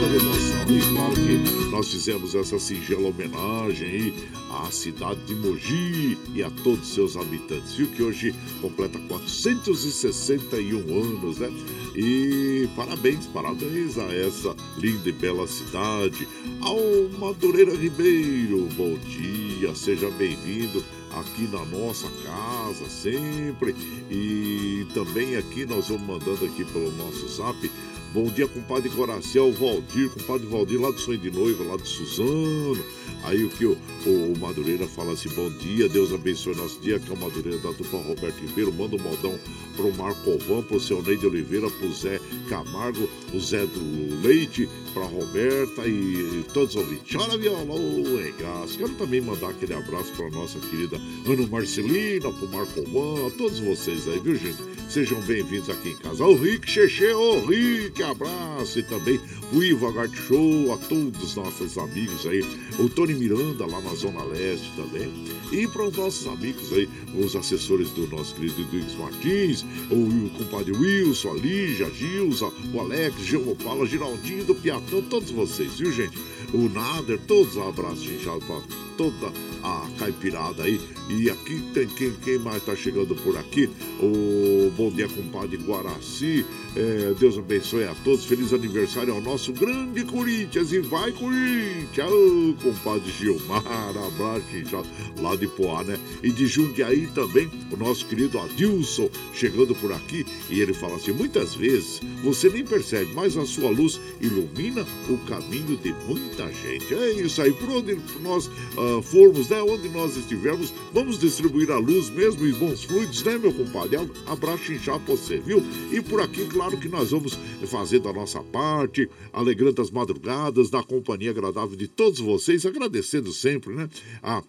[0.09, 0.59] de emoção.
[0.69, 4.15] E claro que nós fizemos essa singela homenagem aí
[4.51, 7.87] à cidade de Mogi e a todos seus habitantes, viu?
[7.89, 11.51] Que hoje completa 461 anos, né?
[11.95, 16.27] E parabéns, parabéns a essa linda e bela cidade.
[16.61, 16.79] Ao
[17.19, 20.83] Madureira Ribeiro, bom dia, seja bem-vindo
[21.13, 23.75] aqui na nossa casa sempre.
[24.11, 27.71] E também aqui nós vamos mandando aqui pelo nosso zap
[28.15, 32.83] Bom dia, compadre Coracel, Valdir, compadre Valdir, lá do Sonho de Noiva, lá de Suzano.
[33.25, 36.99] Aí o que o, o, o, Madureira fala assim: bom dia, Deus abençoe nosso dia,
[36.99, 38.73] que é o Madureira da dupla Roberto Ribeiro.
[38.73, 39.39] Manda um modão
[39.77, 45.05] pro Marco Ovan, pro seu Neide Oliveira, pro Zé Camargo, o Zé do Leite, pra
[45.05, 47.15] Roberta e todos os ouvintes.
[47.15, 48.79] Chora viola, ô, é graça.
[48.79, 50.97] Quero também mandar aquele abraço pra nossa querida
[51.27, 54.79] Ana Marcelina, pro Marco Ovan, a todos vocês aí, viu, gente?
[54.89, 56.25] Sejam bem-vindos aqui em casa.
[56.25, 58.79] O Rick Cheche, ô Rick, abraço.
[58.79, 59.21] E também
[59.53, 62.45] o Ivo Agart Show, a todos os nossos amigos aí.
[62.79, 65.13] O Tony Miranda lá na Zona Leste também.
[65.51, 70.31] E para os nossos amigos aí, os assessores do nosso querido Edwix Martins, o, o
[70.37, 75.91] compadre Wilson, a Lígia, a Gilza, o Alex, Geopala, Giraldinho do Piatão, todos vocês, viu
[75.91, 76.19] gente?
[76.53, 78.63] O Nader, todos um abraços inchado para
[78.97, 79.31] toda
[79.63, 80.81] a caipirada aí.
[81.11, 83.69] E aqui tem quem, quem mais tá chegando por aqui?
[84.01, 86.45] O Bom Dia Compadre Guaraci.
[86.75, 88.25] É, Deus abençoe a todos.
[88.25, 90.73] Feliz aniversário ao nosso grande Corinthians.
[90.73, 92.11] E vai, Corinthians!
[92.11, 94.87] Ô, compadre Gilmar, abraço
[95.21, 95.99] lá de Poá, né?
[96.23, 100.25] E de Jundiaí também, o nosso querido Adilson chegando por aqui.
[100.49, 105.19] E ele fala assim: muitas vezes você nem percebe, mas a sua luz ilumina o
[105.27, 106.95] caminho de muitos vida, gente.
[106.95, 107.53] É isso aí.
[107.53, 109.61] Por onde nós uh, formos, né?
[109.63, 113.99] Onde nós estivermos, vamos distribuir a luz mesmo e bons fluidos, né, meu compadre?
[114.27, 115.63] Abraço inchar pra você, viu?
[115.91, 120.83] E por aqui, claro que nós vamos fazendo a nossa parte, alegrando as madrugadas, da
[120.83, 123.89] companhia agradável de todos vocês, agradecendo sempre, né?
[124.23, 124.43] A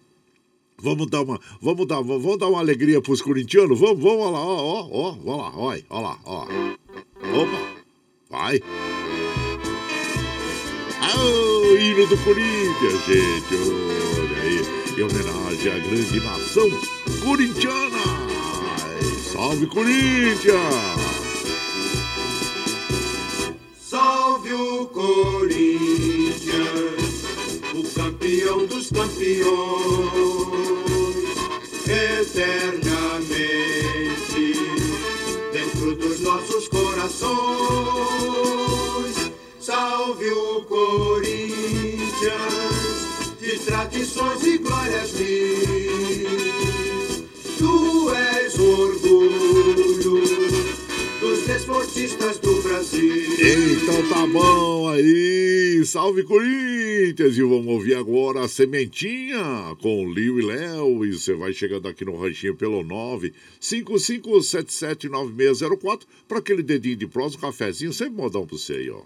[0.82, 3.78] Vamos dar uma, vamos dar, vamos dar uma alegria pros corintianos?
[3.78, 6.44] Vamos, vamos lá, ó, ó, ó, vamos lá, ó, ó lá, ó.
[7.34, 7.84] Opa,
[8.30, 8.62] vai.
[11.02, 11.49] Ah,
[12.06, 13.54] do Corinthians, gente,
[14.18, 14.60] olha aí,
[14.96, 16.70] em homenagem à grande nação
[17.22, 17.98] corintiana.
[19.32, 20.56] Salve, Corinthians!
[23.78, 26.20] Salve o Corinthians!
[27.74, 29.46] o campeão dos campeões,
[31.86, 32.60] eternamente
[35.52, 37.30] dentro dos nossos corações.
[39.60, 41.79] Salve o Corinthians,
[42.20, 45.30] de tradições e glórias mil.
[47.56, 50.20] Tu és orgulho
[51.18, 53.24] dos desportistas do Brasil.
[53.40, 57.38] Então tá bom aí, salve Corinthians!
[57.38, 61.02] E vamos ouvir agora a Sementinha com Liu e Léo.
[61.06, 62.84] E você vai chegando aqui no ranchinho pelo
[63.62, 69.00] 955779604 para aquele dedinho de prosa, um cafezinho, sempre modão pra você aí, ó.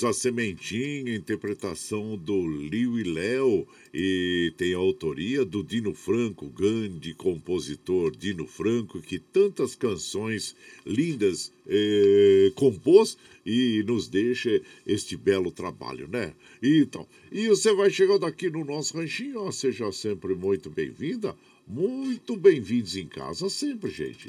[0.00, 6.48] Ouvimos a Sementinha, interpretação do Liu e Léo, e tem a autoria do Dino Franco,
[6.48, 15.50] grande compositor Dino Franco, que tantas canções lindas eh, compôs e nos deixa este belo
[15.50, 16.32] trabalho, né?
[16.62, 21.34] Então, e você vai chegando aqui no nosso ranchinho, ó, seja sempre muito bem-vinda,
[21.66, 24.26] muito bem-vindos em casa sempre, gente.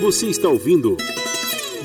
[0.00, 0.96] Você está ouvindo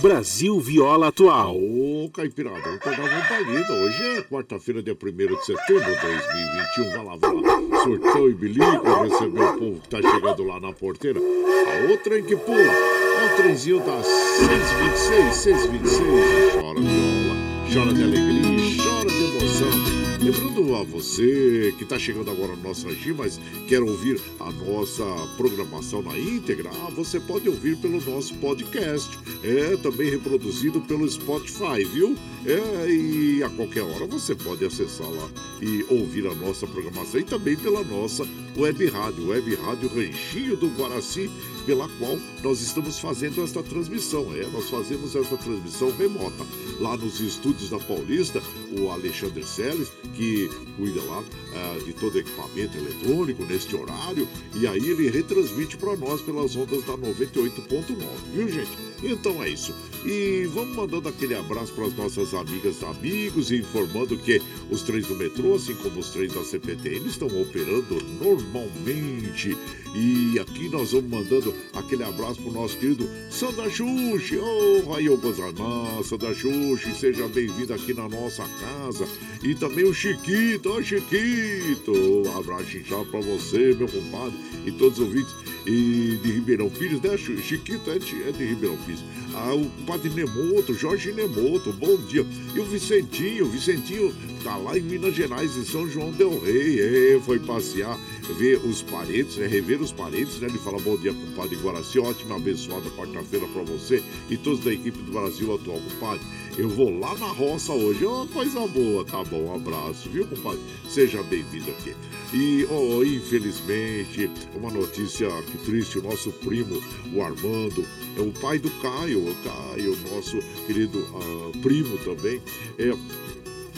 [0.02, 1.56] Brasil Viola Atual.
[1.56, 3.74] Ô, Caipirada, vou pegar uma palhida.
[3.74, 6.92] Hoje é quarta-feira, dia 1 de setembro de 2021.
[6.92, 7.82] Vai lá, vai lá.
[7.84, 11.20] Surtão e bilico, receber o povo que tá chegando lá na porteira.
[11.20, 12.62] A outra em que pula.
[12.62, 16.54] É o trenzinho das 626, 626.
[16.54, 17.36] Chora viola,
[17.74, 19.97] chora de alegria, chora de emoção.
[20.20, 25.04] Lembrando a você que está chegando agora no nosso regime, mas quer ouvir a nossa
[25.38, 29.08] programação na íntegra, você pode ouvir pelo nosso podcast.
[29.44, 32.16] É também reproduzido pelo Spotify, viu?
[32.48, 35.30] É, e a qualquer hora você pode acessar lá
[35.62, 40.68] e ouvir a nossa programação e também pela nossa web rádio, web rádio Ranchinho do
[40.70, 41.30] Guaraci
[41.68, 44.34] pela qual nós estamos fazendo esta transmissão.
[44.34, 46.46] É, nós fazemos essa transmissão remota.
[46.80, 48.42] Lá nos estúdios da Paulista,
[48.80, 54.66] o Alexandre Seles, que cuida lá uh, de todo o equipamento eletrônico neste horário, e
[54.66, 57.98] aí ele retransmite para nós pelas ondas da 98.9,
[58.34, 58.88] viu gente?
[59.04, 59.74] Então é isso.
[60.06, 64.42] E vamos mandando aquele abraço para as nossas amigas e amigos, informando que
[64.72, 69.58] os trens do metrô, assim como os trens da CPTM, estão operando normalmente.
[69.96, 74.38] E aqui nós vamos mandando aquele abraço pro nosso querido Sandra Xuxi.
[74.38, 79.08] Oh, Raio Gozaiman, Sandra Xuxi, seja bem-vindo aqui na nossa casa.
[79.44, 81.92] E também o Chiquito, ô oh, Chiquito.
[81.92, 85.34] Um abraço inchado pra você, meu compadre, e todos os ouvintes
[85.68, 87.18] e de Ribeirão Pires, né?
[87.18, 89.04] Chiquito é de, é de Ribeirão Pires.
[89.40, 92.26] Ah, o padre Nemoto, Jorge Nemoto, bom dia.
[92.56, 94.12] E o Vicentinho, o Vicentinho
[94.44, 97.20] tá lá em Minas Gerais, em São João Del Rei.
[97.22, 98.00] Foi passear,
[98.40, 99.46] ver os parentes, né?
[99.46, 100.48] rever os parentes, né?
[100.50, 102.00] Ele fala bom dia, compadre Guaraci.
[102.00, 106.26] Ótima, abençoada quarta-feira para você e todos da equipe do Brasil Atual, compadre.
[106.58, 108.04] Eu vou lá na roça hoje.
[108.04, 109.44] Ó, oh, coisa boa, tá bom.
[109.44, 110.60] Um abraço, viu, compadre?
[110.90, 111.96] Seja bem-vindo aqui.
[112.34, 116.82] E, oh, infelizmente, uma notícia que triste: o nosso primo,
[117.14, 117.86] o Armando,
[118.18, 122.42] é o pai do Caio, o Caio, nosso querido uh, primo também.
[122.80, 122.92] É,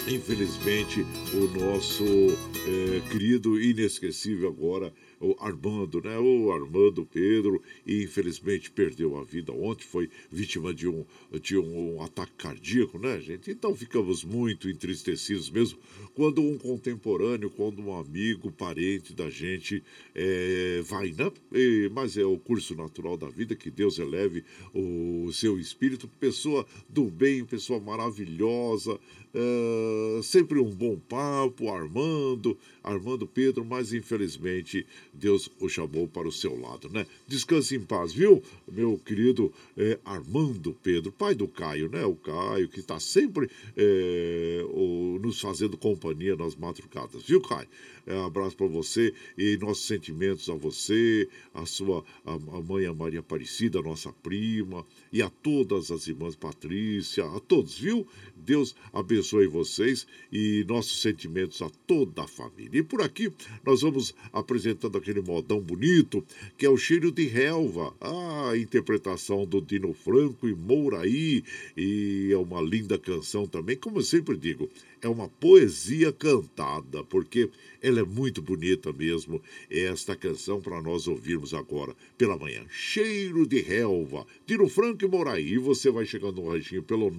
[0.10, 6.18] infelizmente, o nosso é, querido inesquecível agora o Armando, né?
[6.18, 11.06] O Armando Pedro, e infelizmente perdeu a vida ontem, foi vítima de um,
[11.42, 13.52] de um, um ataque cardíaco, né, gente?
[13.52, 15.80] Então ficamos muito entristecidos mesmo
[16.14, 19.84] quando um contemporâneo, quando um amigo, parente da gente
[20.16, 21.32] é, vai, né?
[21.54, 24.44] E, mas é o curso natural da vida, que Deus eleve
[24.74, 29.00] o seu espírito, pessoa do bem, pessoa maravilhosa,
[29.34, 36.32] é, sempre um bom papo, Armando, Armando Pedro, mas infelizmente Deus o chamou para o
[36.32, 37.06] seu lado, né?
[37.28, 42.06] Descanse em paz, viu, meu querido é, Armando Pedro, pai do Caio, né?
[42.06, 47.68] O Caio que está sempre é, o, nos fazendo companhia nas madrugadas, viu, Caio?
[48.08, 52.94] É, abraço para você e nossos sentimentos a você, a sua a, a mãe a
[52.94, 58.08] Maria Aparecida, nossa prima, e a todas as irmãs Patrícia, a todos, viu?
[58.50, 62.80] Deus abençoe vocês e nossos sentimentos a toda a família.
[62.80, 63.32] E por aqui
[63.64, 66.26] nós vamos apresentando aquele modão bonito,
[66.58, 71.44] que é o cheiro de relva, a interpretação do Dino Franco e Mouraí,
[71.78, 74.68] e é uma linda canção também, como eu sempre digo,
[75.00, 77.50] é uma poesia cantada, porque
[77.82, 82.66] ela é muito bonita mesmo, esta canção para nós ouvirmos agora pela manhã.
[82.70, 85.54] Cheiro de relva, Tiro Franco e Moraí.
[85.54, 87.10] E você vai chegando no ranchinho pelo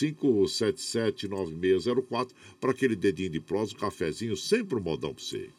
[0.00, 2.30] 955779604
[2.60, 5.50] para aquele dedinho de prosa, um cafezinho, sempre um modão para você.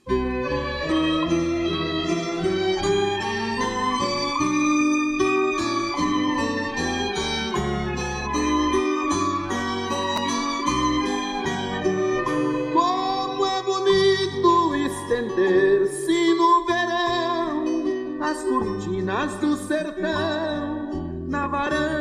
[18.52, 22.01] cortinas do sertão na varanda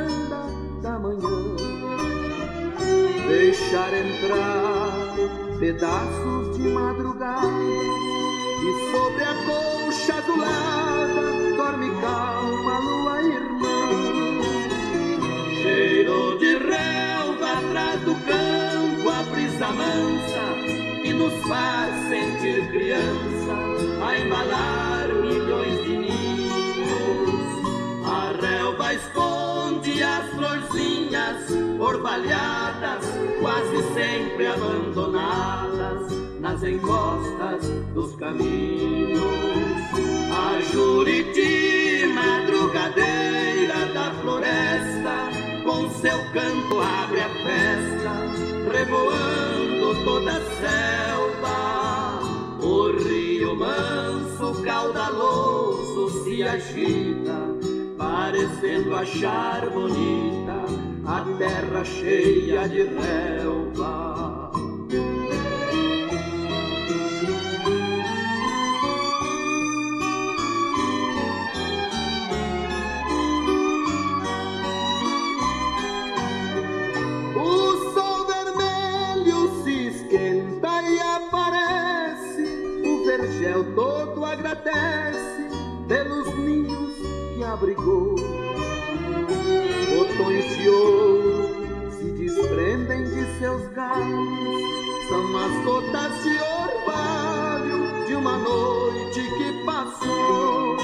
[3.70, 5.14] Deixar entrar
[5.60, 7.46] pedaços de madrugada
[8.58, 11.22] e sobre a colcha azulada
[11.56, 13.78] dorme calma a lua irmã.
[15.62, 20.44] Cheiro de relva atrás do campo, a brisa mansa
[21.04, 23.54] e nos faz sentir criança
[24.04, 26.00] a embalar milhões de
[28.92, 39.20] esconde as florzinhas orvalhadas quase sempre abandonadas nas encostas dos caminhos.
[40.32, 45.30] A Juriti, madrugadeira da floresta,
[45.64, 48.12] com seu canto abre a festa,
[48.72, 52.20] revoando toda a selva.
[52.62, 57.38] O rio manso, caudaloso, se agita,
[57.96, 60.79] parecendo achar bonita
[61.10, 64.52] a terra cheia de relva.
[77.34, 82.44] O sol vermelho se esquenta e aparece,
[82.84, 85.48] o vergel todo agradece
[85.88, 86.94] pelos ninhos
[87.34, 88.39] que abrigou.
[90.60, 99.22] De ouro se desprendem de seus galhos, são as gotas de orvalho de uma noite
[99.22, 100.76] que passou.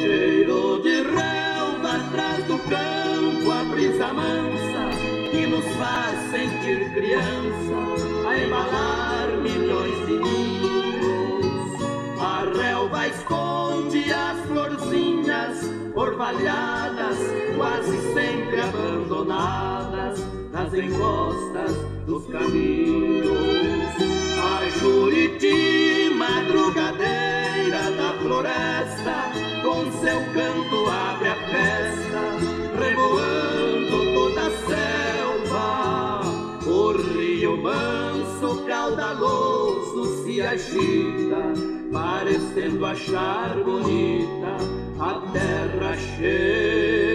[0.00, 4.96] Cheiro de relva atrás do campo, a brisa mansa
[5.30, 9.03] que nos faz sentir criança, a embalar
[20.64, 23.34] nas encostas dos caminhos.
[24.42, 32.22] A Juriti, madrugadeira da floresta, com seu canto abre a festa,
[32.78, 36.20] revoando toda a selva.
[36.66, 41.52] O rio manso, caudaloso, se agita,
[41.92, 44.56] parecendo achar bonita
[44.98, 47.13] a terra cheia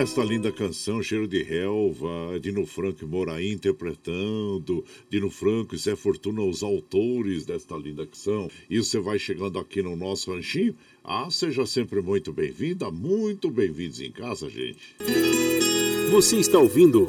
[0.00, 5.94] Esta linda canção, Cheiro de Relva, Dino Franco e Moraí interpretando, Dino Franco e Zé
[5.94, 8.50] Fortuna, os autores desta linda canção.
[8.70, 10.74] E você vai chegando aqui no nosso ranchinho.
[11.04, 14.96] Ah, seja sempre muito bem-vinda, muito bem-vindos em casa, gente.
[16.10, 17.06] Você está ouvindo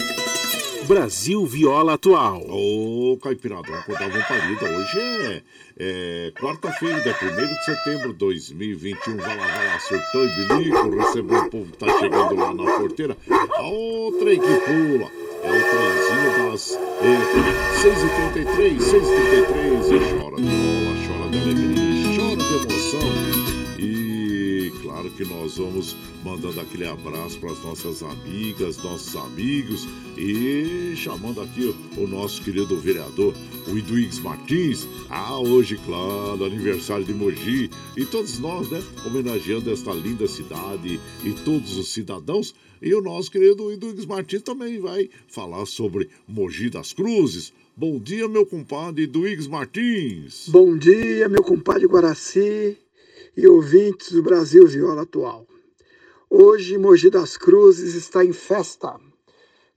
[0.88, 2.42] Brasil Viola Atual.
[2.50, 4.66] Ô, Caipiradão, acordava um parido.
[4.66, 5.42] Hoje é,
[5.78, 9.18] é quarta-feira, 1 de setembro de 2021.
[9.18, 12.80] Vai lá, vai lá, surtão e bilico, recebeu o povo que tá chegando lá na
[12.80, 13.18] porteira.
[13.30, 15.12] A outra que pula.
[15.44, 17.18] É o trenzinho das é,
[17.82, 19.92] 6h33, 6h33.
[19.92, 20.71] E chora
[25.02, 31.42] claro que nós vamos mandando aquele abraço para as nossas amigas, nossos amigos e chamando
[31.42, 33.34] aqui o, nosso querido vereador,
[33.68, 34.88] o Iduígues Martins.
[35.10, 41.32] Ah, hoje, claro, aniversário de Mogi e todos nós, né, homenageando esta linda cidade e
[41.44, 42.54] todos os cidadãos.
[42.82, 47.54] E o nosso querido Iduígues Martins também vai falar sobre Mogi das Cruzes.
[47.76, 50.48] Bom dia, meu compadre Iduígues Martins.
[50.50, 52.78] Bom dia, meu compadre Guaraci
[53.42, 55.48] e ouvintes do Brasil Viola Atual.
[56.30, 59.02] Hoje, Mogi das Cruzes está em festa.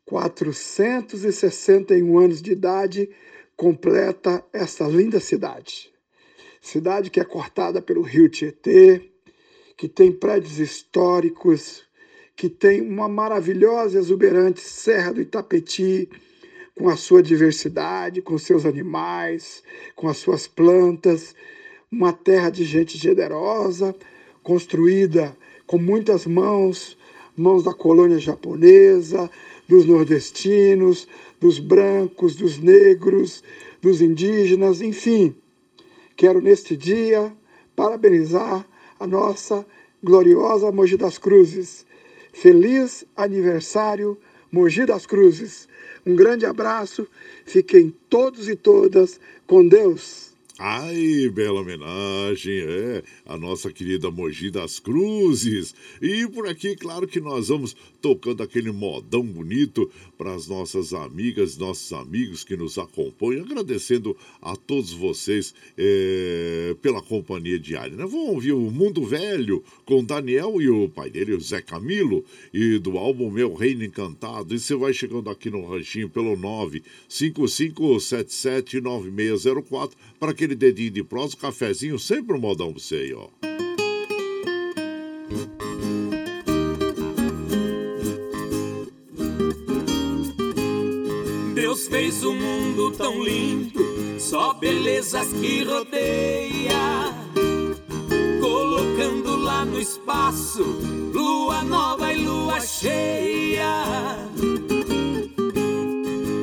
[0.04, 3.08] 461 anos de idade
[3.56, 5.90] completa esta linda cidade.
[6.60, 9.10] Cidade que é cortada pelo rio Tietê,
[9.78, 11.84] que tem prédios históricos,
[12.36, 16.10] que tem uma maravilhosa e exuberante Serra do Itapetí,
[16.76, 19.62] com a sua diversidade, com seus animais,
[19.96, 21.34] com as suas plantas,
[21.95, 23.95] uma terra de gente generosa,
[24.42, 26.99] construída com muitas mãos,
[27.36, 29.30] mãos da colônia japonesa,
[29.68, 31.07] dos nordestinos,
[31.40, 33.45] dos brancos, dos negros,
[33.80, 35.34] dos indígenas, enfim.
[36.16, 37.32] Quero neste dia
[37.76, 38.66] parabenizar
[38.99, 39.64] a nossa
[40.03, 41.86] gloriosa Mogi das Cruzes.
[42.32, 44.18] Feliz aniversário,
[44.51, 45.68] Mogi das Cruzes.
[46.05, 47.07] Um grande abraço,
[47.45, 50.24] fiquem todos e todas com Deus.
[50.57, 55.74] Ai, bela homenagem, é, a nossa querida Mogi das Cruzes.
[56.00, 61.57] E por aqui, claro que nós vamos tocando aquele modão bonito para as nossas amigas,
[61.57, 67.96] nossos amigos que nos acompanham, agradecendo a todos vocês é, pela companhia diária.
[67.96, 68.07] Né?
[68.07, 72.78] Vamos ouvir o Mundo Velho com Daniel e o pai dele, o Zé Camilo, e
[72.78, 74.55] do álbum Meu Reino Encantado.
[74.55, 76.36] E você vai chegando aqui no ranchinho pelo
[77.09, 79.90] 955779604
[80.20, 83.28] para aquele dedinho de prosa, cafezinho, sempre um modão pra você aí, ó.
[91.55, 96.74] Deus fez o mundo tão lindo, só belezas que rodeia.
[99.38, 100.62] lá no espaço,
[101.12, 103.84] lua nova e lua cheia.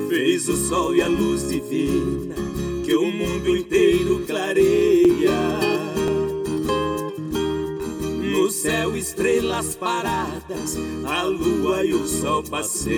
[0.10, 2.51] Fez o sol e a luz divina
[2.92, 5.32] que o mundo inteiro clareia.
[8.34, 12.92] No céu, estrelas paradas, a lua e o sol passeia.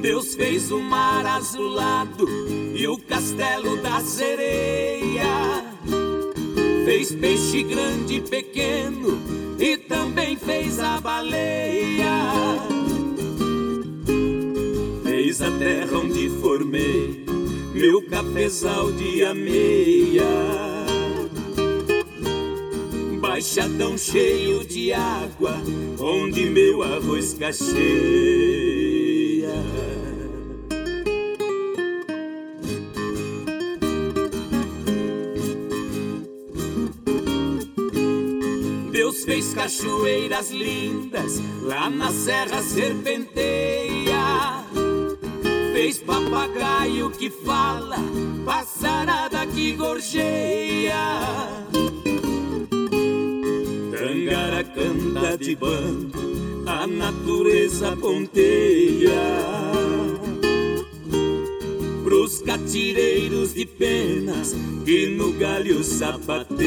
[0.00, 2.26] Deus fez o mar azulado
[2.74, 5.62] e o castelo da sereia.
[6.86, 9.20] Fez peixe grande e pequeno
[9.58, 12.79] e também fez a baleia.
[15.42, 17.24] A terra onde formei
[17.72, 20.22] meu cafezal de ameia.
[23.18, 25.54] Baixadão cheio de água,
[25.98, 27.70] onde meu arroz cacheia.
[38.92, 44.59] Deus fez cachoeiras lindas, lá na serra serpenteia
[45.80, 47.96] fez papagaio que fala,
[48.44, 51.16] passarada que gorjeia.
[53.90, 56.18] Tangara canta de bando,
[56.66, 59.22] a natureza ponteia.
[62.04, 64.54] Pros catireiros de penas
[64.84, 66.60] que no galho sapateia.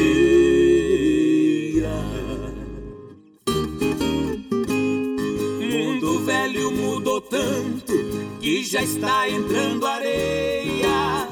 [5.70, 8.03] Mundo velho mudou tanto
[8.44, 11.26] que já está entrando areia.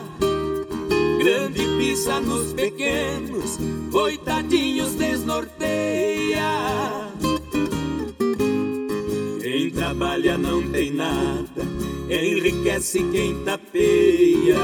[1.19, 3.59] Grande pisa nos pequenos,
[3.91, 6.41] coitadinhos desnorteia.
[9.43, 11.67] Quem trabalha não tem nada,
[12.09, 14.57] enriquece quem tapeia.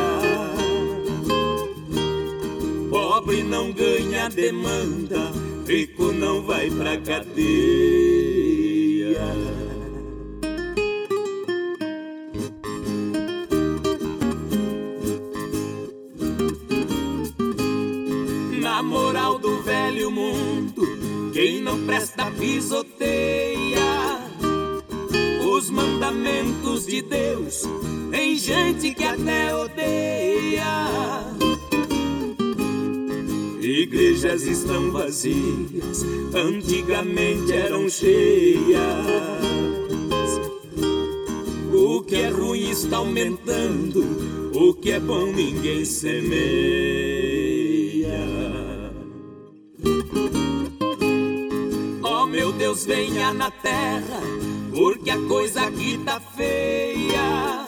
[2.88, 5.32] Pobre não ganha demanda,
[5.66, 7.58] rico não vai pra cadeia.
[21.88, 23.80] Presta pisoteia
[25.50, 27.62] os mandamentos de Deus.
[28.10, 30.64] Tem gente que até odeia.
[33.58, 38.78] Igrejas estão vazias, antigamente eram cheias.
[41.72, 47.17] O que é ruim está aumentando, o que é bom ninguém semeia.
[52.78, 54.20] Deus, venha na terra,
[54.70, 57.66] porque a coisa aqui tá feia.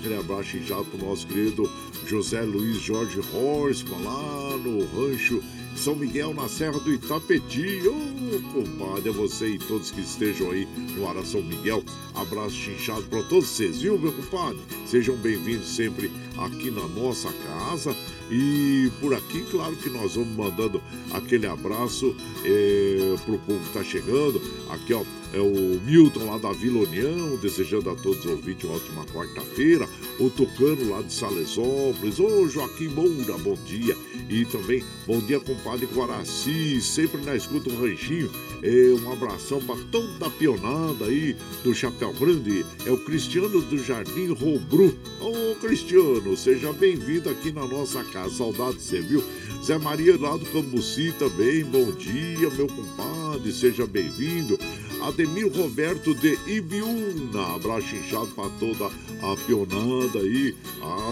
[0.05, 1.67] aquele abraço já pro nosso querido
[2.05, 5.41] José Luiz Jorge Horsman, lá no rancho
[5.75, 7.81] são Miguel, na Serra do Itapetí.
[7.85, 10.65] Ô, oh, compadre, é você e todos que estejam aí
[10.95, 11.83] no Ara São Miguel.
[12.13, 14.59] Abraço chinchado para todos vocês, viu, meu compadre?
[14.87, 17.95] Sejam bem-vindos sempre aqui na nossa casa.
[18.31, 22.15] E por aqui, claro que nós vamos mandando aquele abraço
[22.45, 24.41] é, pro povo que tá chegando.
[24.69, 25.03] Aqui, ó,
[25.35, 29.87] é o Milton lá da Vila União, desejando a todos os ouvintes uma ótima quarta-feira.
[30.17, 32.19] O Tocano lá de Salesópolis.
[32.19, 33.97] Ô Joaquim Moura, bom dia.
[34.29, 38.31] E também bom dia, compadre Guaraci, sempre na escuta do ranchinho.
[38.63, 42.65] É, um abração para toda a pionada aí do Chapéu Grande.
[42.85, 44.95] É o Cristiano do Jardim Robru.
[45.19, 48.35] Ô Cristiano, seja bem-vindo aqui na nossa casa.
[48.35, 49.21] Saudade de você, viu?
[49.65, 54.59] Zé Maria lá do Cambuci também, bom dia, meu compadre, seja bem-vindo.
[55.07, 60.55] Ademir Roberto de Ibiúna, abraço inchado para toda a pionada aí,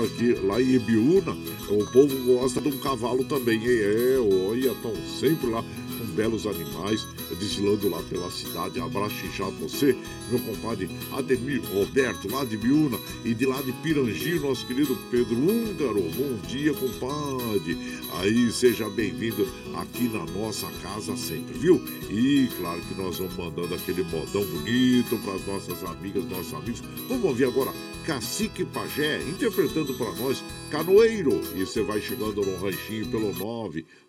[0.03, 1.38] aqui, lá em Ibiúna.
[1.70, 4.18] O povo gosta de um cavalo também, é,
[4.49, 8.80] olha, estão sempre lá com belos animais desfilando lá pela cidade.
[8.80, 9.95] Abraço inchado você,
[10.30, 15.35] meu compadre Ademir Roberto, lá de Biúna e de lá de Pirangi, nosso querido Pedro
[15.35, 16.01] Húngaro.
[16.15, 17.77] Bom dia, compadre.
[18.19, 21.81] Aí, seja bem-vindo aqui na nossa casa sempre, viu?
[22.10, 26.84] E claro que nós vamos mandando aquele modão bonito para as nossas amigas, nossos amigos.
[27.07, 27.73] Vamos ouvir agora
[28.05, 31.39] Cacique Pajé interpretando para nós Canoeiro.
[31.55, 33.34] E você vai chegando no ranchinho pelo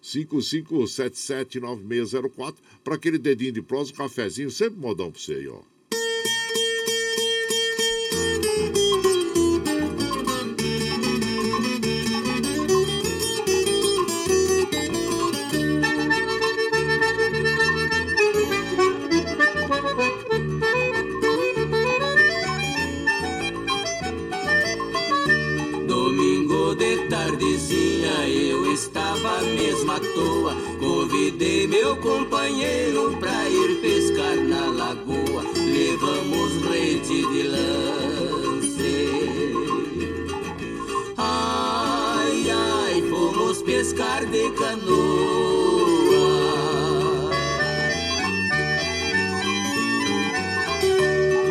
[0.02, 5.73] 955779604 para aquele dedinho de prosa, um cafezinho, sempre modão para você aí, ó.
[31.94, 35.42] Meu companheiro pra ir pescar na lagoa.
[35.56, 39.08] Levamos rede de lance.
[41.16, 44.94] Ai, ai, fomos pescar de canoa.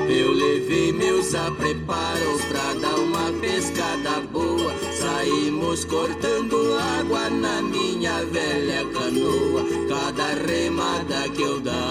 [0.09, 4.73] Eu levei meus apreparos pra dar uma pescada boa.
[4.99, 6.12] Saímos na
[8.25, 11.83] velha canoa, cada remada que eu dava.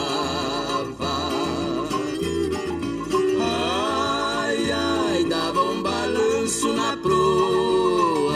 [3.41, 8.33] Ai, ai, dava um balanço na proa.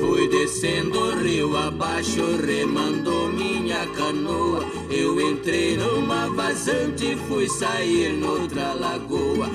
[0.00, 4.64] Fui descendo o rio abaixo, remando minha canoa.
[4.90, 9.48] Eu entrei numa vazante, fui sair noutra lagoa.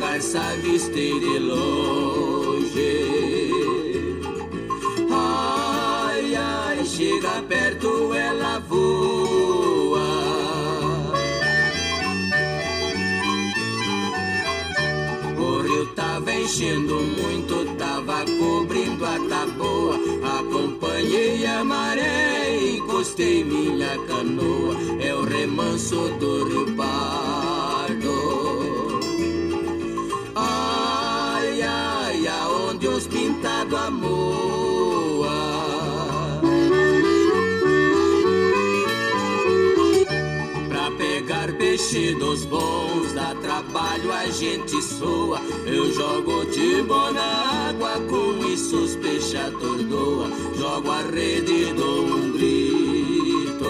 [0.00, 2.92] Garça avistei de longe.
[5.10, 10.00] Ai, ai, chega perto, ela voa.
[15.38, 19.96] O rio tava enchendo muito, tava cobrindo a taboa.
[20.40, 24.76] Acompanhei a maré, encostei minha canoa.
[25.00, 26.76] É o remanso do rio
[41.90, 45.40] dos bons, dá trabalho, a gente soa.
[45.66, 50.30] Eu jogo timbo na água, com isso os peixes atordoa.
[50.56, 53.66] Jogo a rede e dou um grito.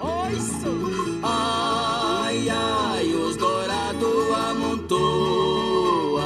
[0.00, 1.18] Oiço!
[1.24, 6.22] Ai, ai, os dourados amontoa.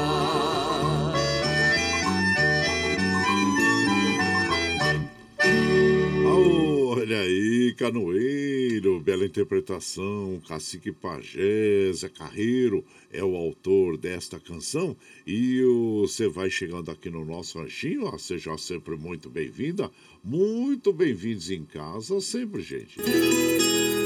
[6.26, 8.53] Olha aí, Canoeiro,
[9.00, 10.40] bela interpretação.
[10.48, 14.96] Cacique Pajé, Zé Carreiro é o autor desta canção.
[15.26, 15.62] E
[16.00, 19.90] você vai chegando aqui no nosso ranchinho, ó, seja sempre muito bem-vinda.
[20.22, 22.96] Muito bem-vindos em casa, sempre, gente.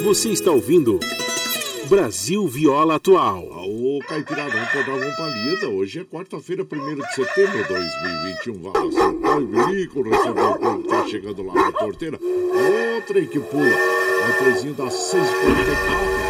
[0.04, 1.00] Você está ouvindo
[1.88, 3.46] Brasil Viola Atual.
[3.46, 5.68] Ô, Caipiradão, pode dar uma.
[5.70, 8.62] Hoje é quarta-feira, 1 de setembro de 2021.
[8.62, 12.18] Vai soltar o bilico, receber o povo que tá chegando lá na porteira.
[12.18, 14.07] Ô, trem que pula.
[14.20, 15.22] É o trezinho das 6h44,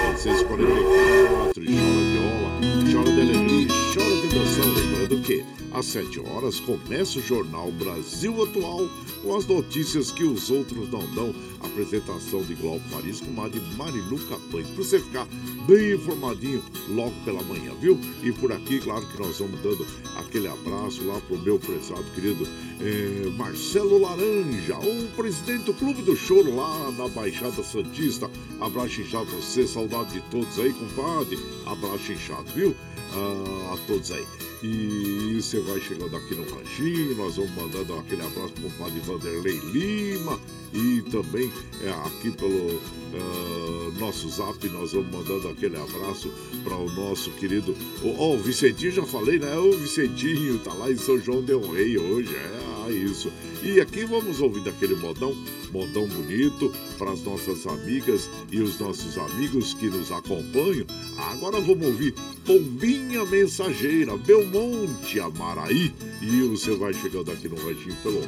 [0.06, 0.44] gente.
[0.44, 1.54] 6h44.
[1.54, 2.50] Chora viola,
[2.92, 4.74] chora de alegria, chora de emoção.
[4.74, 8.88] Lembrando que às 7 horas começa o jornal Brasil Atual
[9.22, 11.34] com as notícias que os outros não dão.
[11.60, 14.66] Apresentação de Glauco Faris com a de Marilu Capães.
[14.68, 15.26] Pra você ficar
[15.66, 17.98] bem informadinho logo pela manhã, viu?
[18.22, 19.86] E por aqui, claro que nós vamos dando
[20.16, 22.46] aquele abraço lá pro meu prezado querido
[22.80, 28.30] eh, Marcelo Laranja, o presidente do Clube do Choro lá na Baixada Santista.
[28.60, 31.38] Abraço inchado você, saudade de todos aí, compadre.
[31.66, 32.74] Abraço inchado, viu?
[33.12, 34.24] Ah, a todos aí.
[34.62, 39.58] E você vai chegando aqui no Ranchinho, nós vamos mandando aquele abraço pro compadre Vanderlei
[39.70, 40.40] Lima
[40.72, 46.32] e também é, aqui pelo uh, nosso zap, nós vamos mandando aquele abraço
[46.64, 47.76] para o nosso querido.
[48.02, 49.56] Ó, oh, o Vicentinho, já falei, né?
[49.58, 53.30] O Vicentinho tá lá em São João Del Rei hoje, é isso.
[53.68, 55.36] E aqui vamos ouvir daquele modão,
[55.70, 60.86] modão bonito para as nossas amigas e os nossos amigos que nos acompanham.
[61.18, 62.14] Agora vamos ouvir
[62.46, 65.94] Pombinha Mensageira, Belmonte, Amaraí.
[66.22, 68.22] E você vai chegando aqui no ranchinho pelo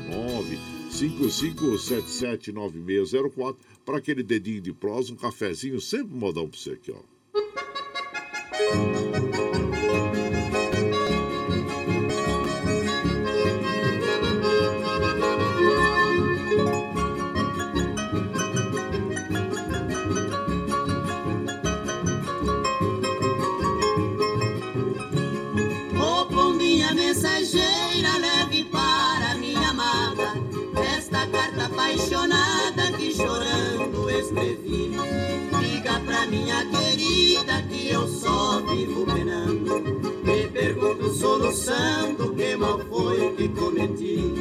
[0.90, 7.00] 955779604 para aquele dedinho de prosa, um cafezinho, sempre modão para você aqui, ó.
[36.30, 39.80] Minha querida que eu só vivo penando.
[40.22, 44.34] Me pergunto solução que mal foi que cometi.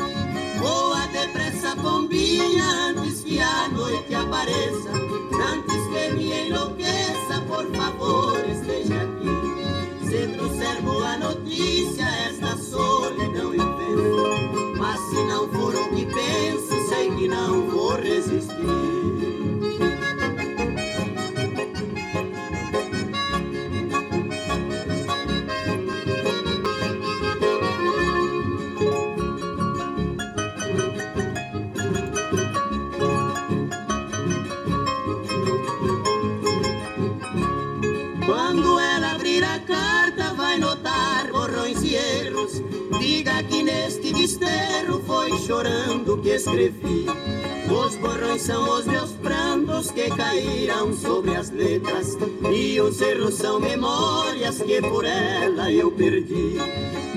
[0.60, 4.91] Voa depressa, bombinha, antes que a noite apareça.
[4.91, 10.10] Antes que me enlouqueça, por favor, esteja aqui.
[10.10, 14.78] Se trouxer boa notícia, esta solidão eu penso.
[14.78, 19.19] Mas se não for o que penso, sei que não vou resistir.
[45.50, 47.08] Chorando que escrevi.
[47.68, 52.16] Os borrões são os meus prantos que caíram sobre as letras.
[52.54, 56.56] E os erros são memórias que por ela eu perdi.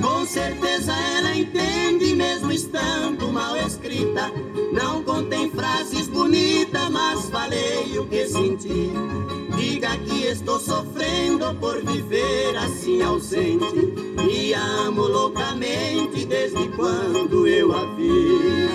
[0.01, 4.33] Com certeza ela entende, mesmo estando mal escrita.
[4.73, 8.93] Não contém frases bonitas, mas falei o que senti.
[9.63, 13.95] Diga que estou sofrendo por viver assim ausente.
[14.29, 18.69] E amo loucamente desde quando eu a vi.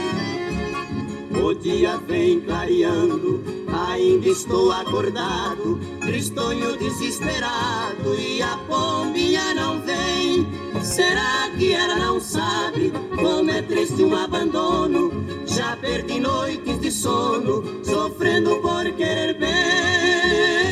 [1.44, 10.48] O dia vem clareando, ainda estou acordado, tristonho desesperado e a pombinha não vem.
[10.82, 15.12] Será que ela não sabe como é triste um abandono?
[15.46, 20.67] Já perdi noites de sono, sofrendo por querer bem.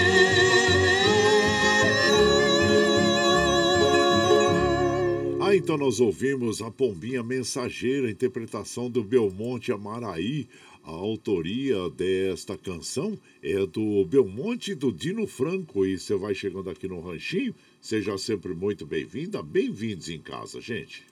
[5.56, 10.49] Então nós ouvimos a Pombinha Mensageira, interpretação do Belmonte Amaraí.
[10.84, 15.86] A autoria desta canção é do Belmonte e do Dino Franco.
[15.86, 19.41] E você vai chegando aqui no Ranchinho, seja sempre muito bem-vinda.
[19.41, 21.03] Bem-vindos em casa, gente.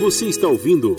[0.00, 0.96] Você está ouvindo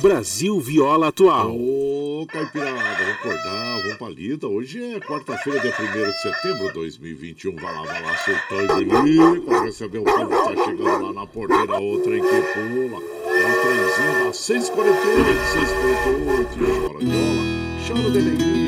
[0.00, 1.54] Brasil Viola Atual.
[1.56, 4.46] Ô, Caipirada, vamos acordar, vamos pra lida.
[4.46, 7.56] Hoje é quarta-feira, dia 1 de setembro de 2021.
[7.56, 9.40] Vai lá, vai lá, soltando ali.
[9.40, 13.02] Quando receber o povo que tá chegando lá na porteira, outra em que pula.
[13.26, 16.54] É o trenzinho da 648, 648.
[16.84, 17.42] Chora viola,
[17.86, 18.63] chora de alegria,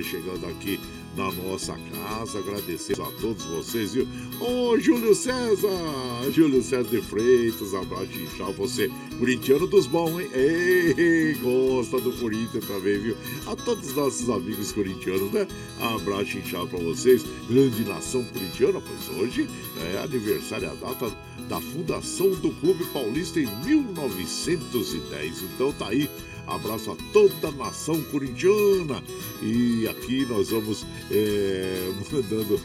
[0.00, 0.80] vai chegando aqui
[1.16, 2.38] na nossa casa.
[2.38, 4.06] Agradecemos a todos vocês, viu?
[4.40, 5.68] Ô, Júlio César!
[6.32, 8.52] Júlio César de Freitas, abraço inchado.
[8.54, 10.30] Você, corintiano dos bons, hein?
[10.32, 13.16] Ei, gosta do Corinthians também, viu?
[13.46, 15.46] A todos os nossos amigos corintianos, né?
[15.80, 17.24] Abraço inchado pra vocês.
[17.48, 19.48] Grande nação corintiana, pois hoje
[19.92, 21.12] é aniversário, a data
[21.48, 25.42] da fundação do Clube Paulista em 1910.
[25.42, 26.08] Então tá aí
[26.50, 29.02] Abraço a toda a nação corintiana.
[29.42, 32.60] E aqui nós vamos é, mandando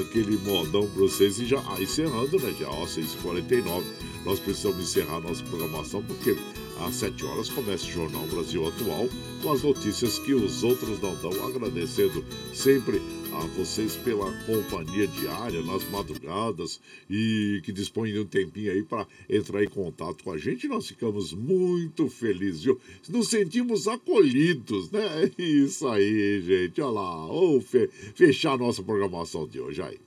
[0.00, 2.54] aquele modão para vocês e já ah, encerrando, né?
[2.58, 3.82] Já, ó, 6h49.
[4.24, 6.36] Nós precisamos encerrar nossa programação porque
[6.80, 9.08] às 7 horas começa o Jornal Brasil Atual
[9.42, 11.30] com as notícias que os outros não dão.
[11.46, 12.24] Agradecendo
[12.54, 13.00] sempre
[13.32, 19.06] a vocês pela companhia diária nas madrugadas e que dispõem de um tempinho aí para
[19.28, 20.68] entrar em contato com a gente.
[20.68, 22.80] Nós ficamos muito felizes, viu?
[23.08, 25.30] Nos sentimos acolhidos, né?
[25.38, 26.80] Isso aí, gente.
[26.80, 29.98] Olha lá, vamos fe fechar a nossa programação de hoje aí.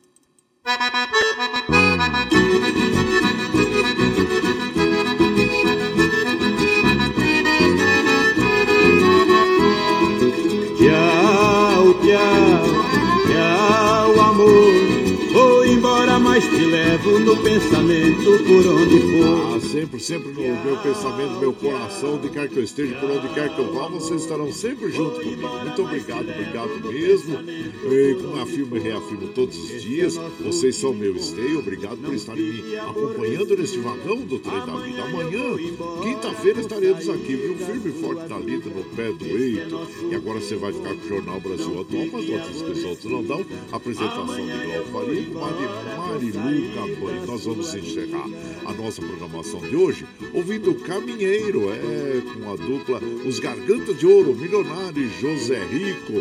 [16.56, 19.56] Te levo no pensamento por onde for.
[19.56, 23.10] Ah, sempre, sempre no meu pensamento, no meu coração, onde quer que eu esteja, por
[23.10, 25.48] onde quer que eu vá, vocês estarão sempre junto comigo.
[25.48, 27.40] Muito obrigado, obrigado mesmo.
[27.40, 31.60] E, como afirmo e reafirmo todos os dias, vocês são meu esteio.
[31.60, 35.04] Obrigado por estarem me acompanhando neste vagão do trem da vida.
[35.04, 35.58] Amanhã,
[36.04, 37.56] quinta-feira, estaremos aqui, viu?
[37.58, 39.88] Firme e forte na lida, no pé do eito.
[40.12, 43.46] E agora você vai ficar com o Jornal Brasil Atual, mas os outros não dão.
[43.72, 47.26] Apresentação de Glauco Faria com a Campani.
[47.26, 48.28] Nós vamos encerrar
[48.66, 54.36] a nossa programação de hoje ouvindo Caminheiro, é, com a dupla Os Gargantas de Ouro,
[54.36, 56.14] Milionário José Rico.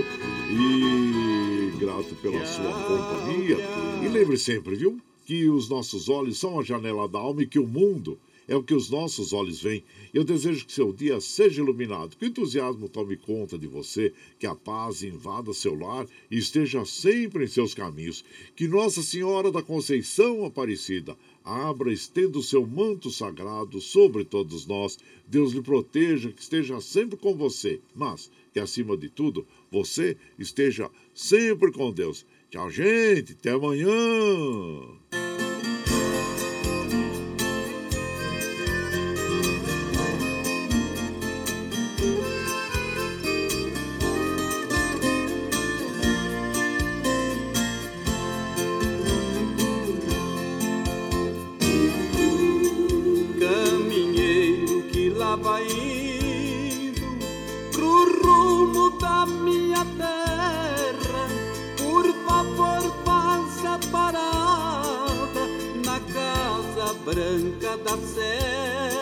[0.51, 3.57] E grato pela sua companhia.
[4.03, 5.01] E lembre sempre, viu?
[5.27, 8.16] Que os nossos olhos são a janela da alma e que o mundo
[8.47, 9.85] é o que os nossos olhos veem.
[10.12, 14.47] Eu desejo que seu dia seja iluminado, que o entusiasmo tome conta de você, que
[14.47, 18.24] a paz invada seu lar e esteja sempre em seus caminhos.
[18.55, 24.98] Que Nossa Senhora da Conceição Aparecida abra, estenda o seu manto sagrado sobre todos nós.
[25.27, 30.90] Deus lhe proteja, que esteja sempre com você, mas que acima de tudo você esteja
[31.14, 32.27] sempre com Deus.
[32.51, 33.32] Tchau, gente.
[33.32, 35.02] Até amanhã.
[67.77, 69.02] Da serra.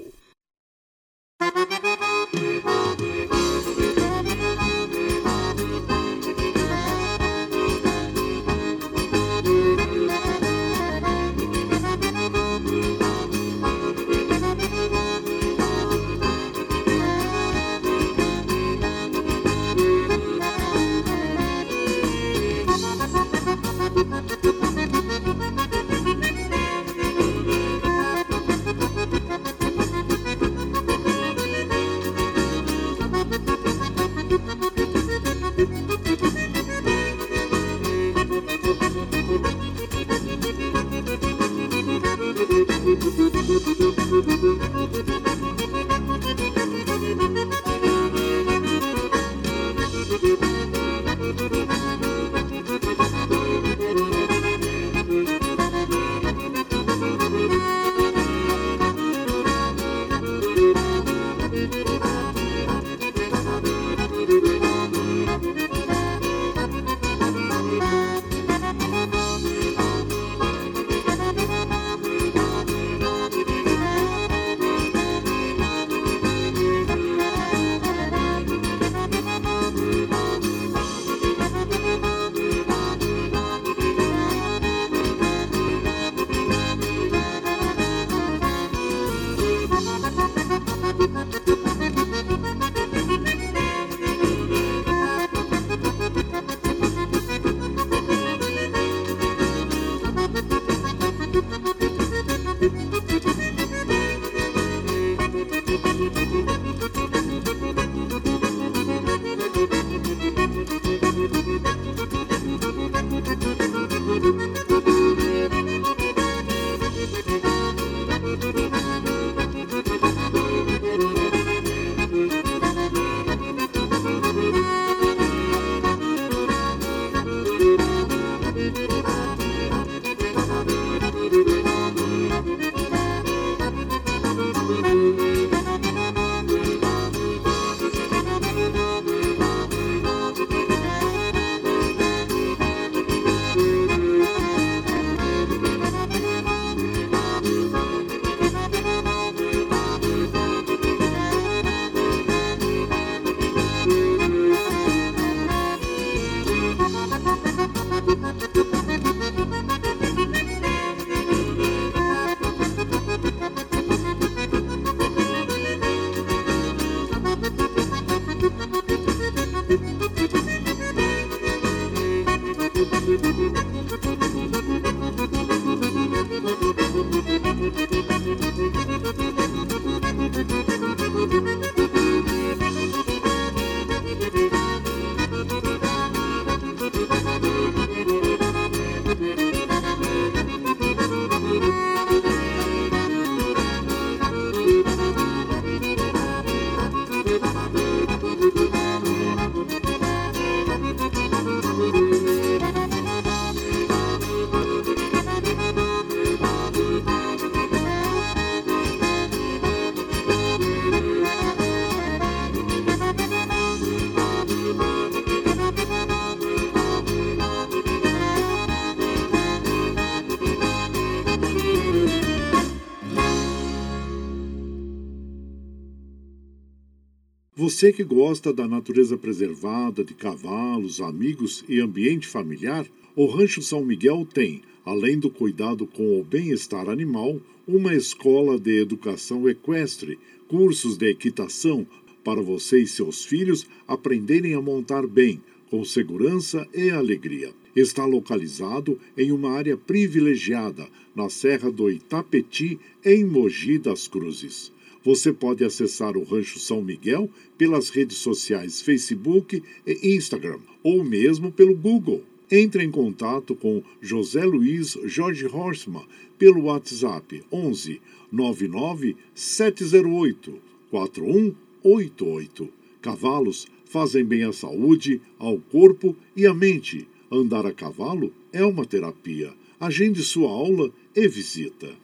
[227.81, 232.85] Você que gosta da natureza preservada, de cavalos, amigos e ambiente familiar,
[233.15, 238.79] o Rancho São Miguel tem, além do cuidado com o bem-estar animal, uma escola de
[238.79, 241.87] educação equestre, cursos de equitação
[242.23, 247.51] para você e seus filhos aprenderem a montar bem, com segurança e alegria.
[247.75, 254.71] Está localizado em uma área privilegiada, na Serra do Itapeti, em Mogi das Cruzes.
[255.03, 261.51] Você pode acessar o Rancho São Miguel pelas redes sociais Facebook e Instagram, ou mesmo
[261.51, 262.23] pelo Google.
[262.51, 266.05] Entre em contato com José Luiz Jorge Horstmann
[266.37, 268.01] pelo WhatsApp 11
[268.31, 270.61] 99 708
[270.91, 272.69] 4188.
[273.01, 277.07] Cavalos fazem bem à saúde, ao corpo e à mente.
[277.31, 279.53] Andar a cavalo é uma terapia.
[279.79, 282.00] Agende sua aula e visita.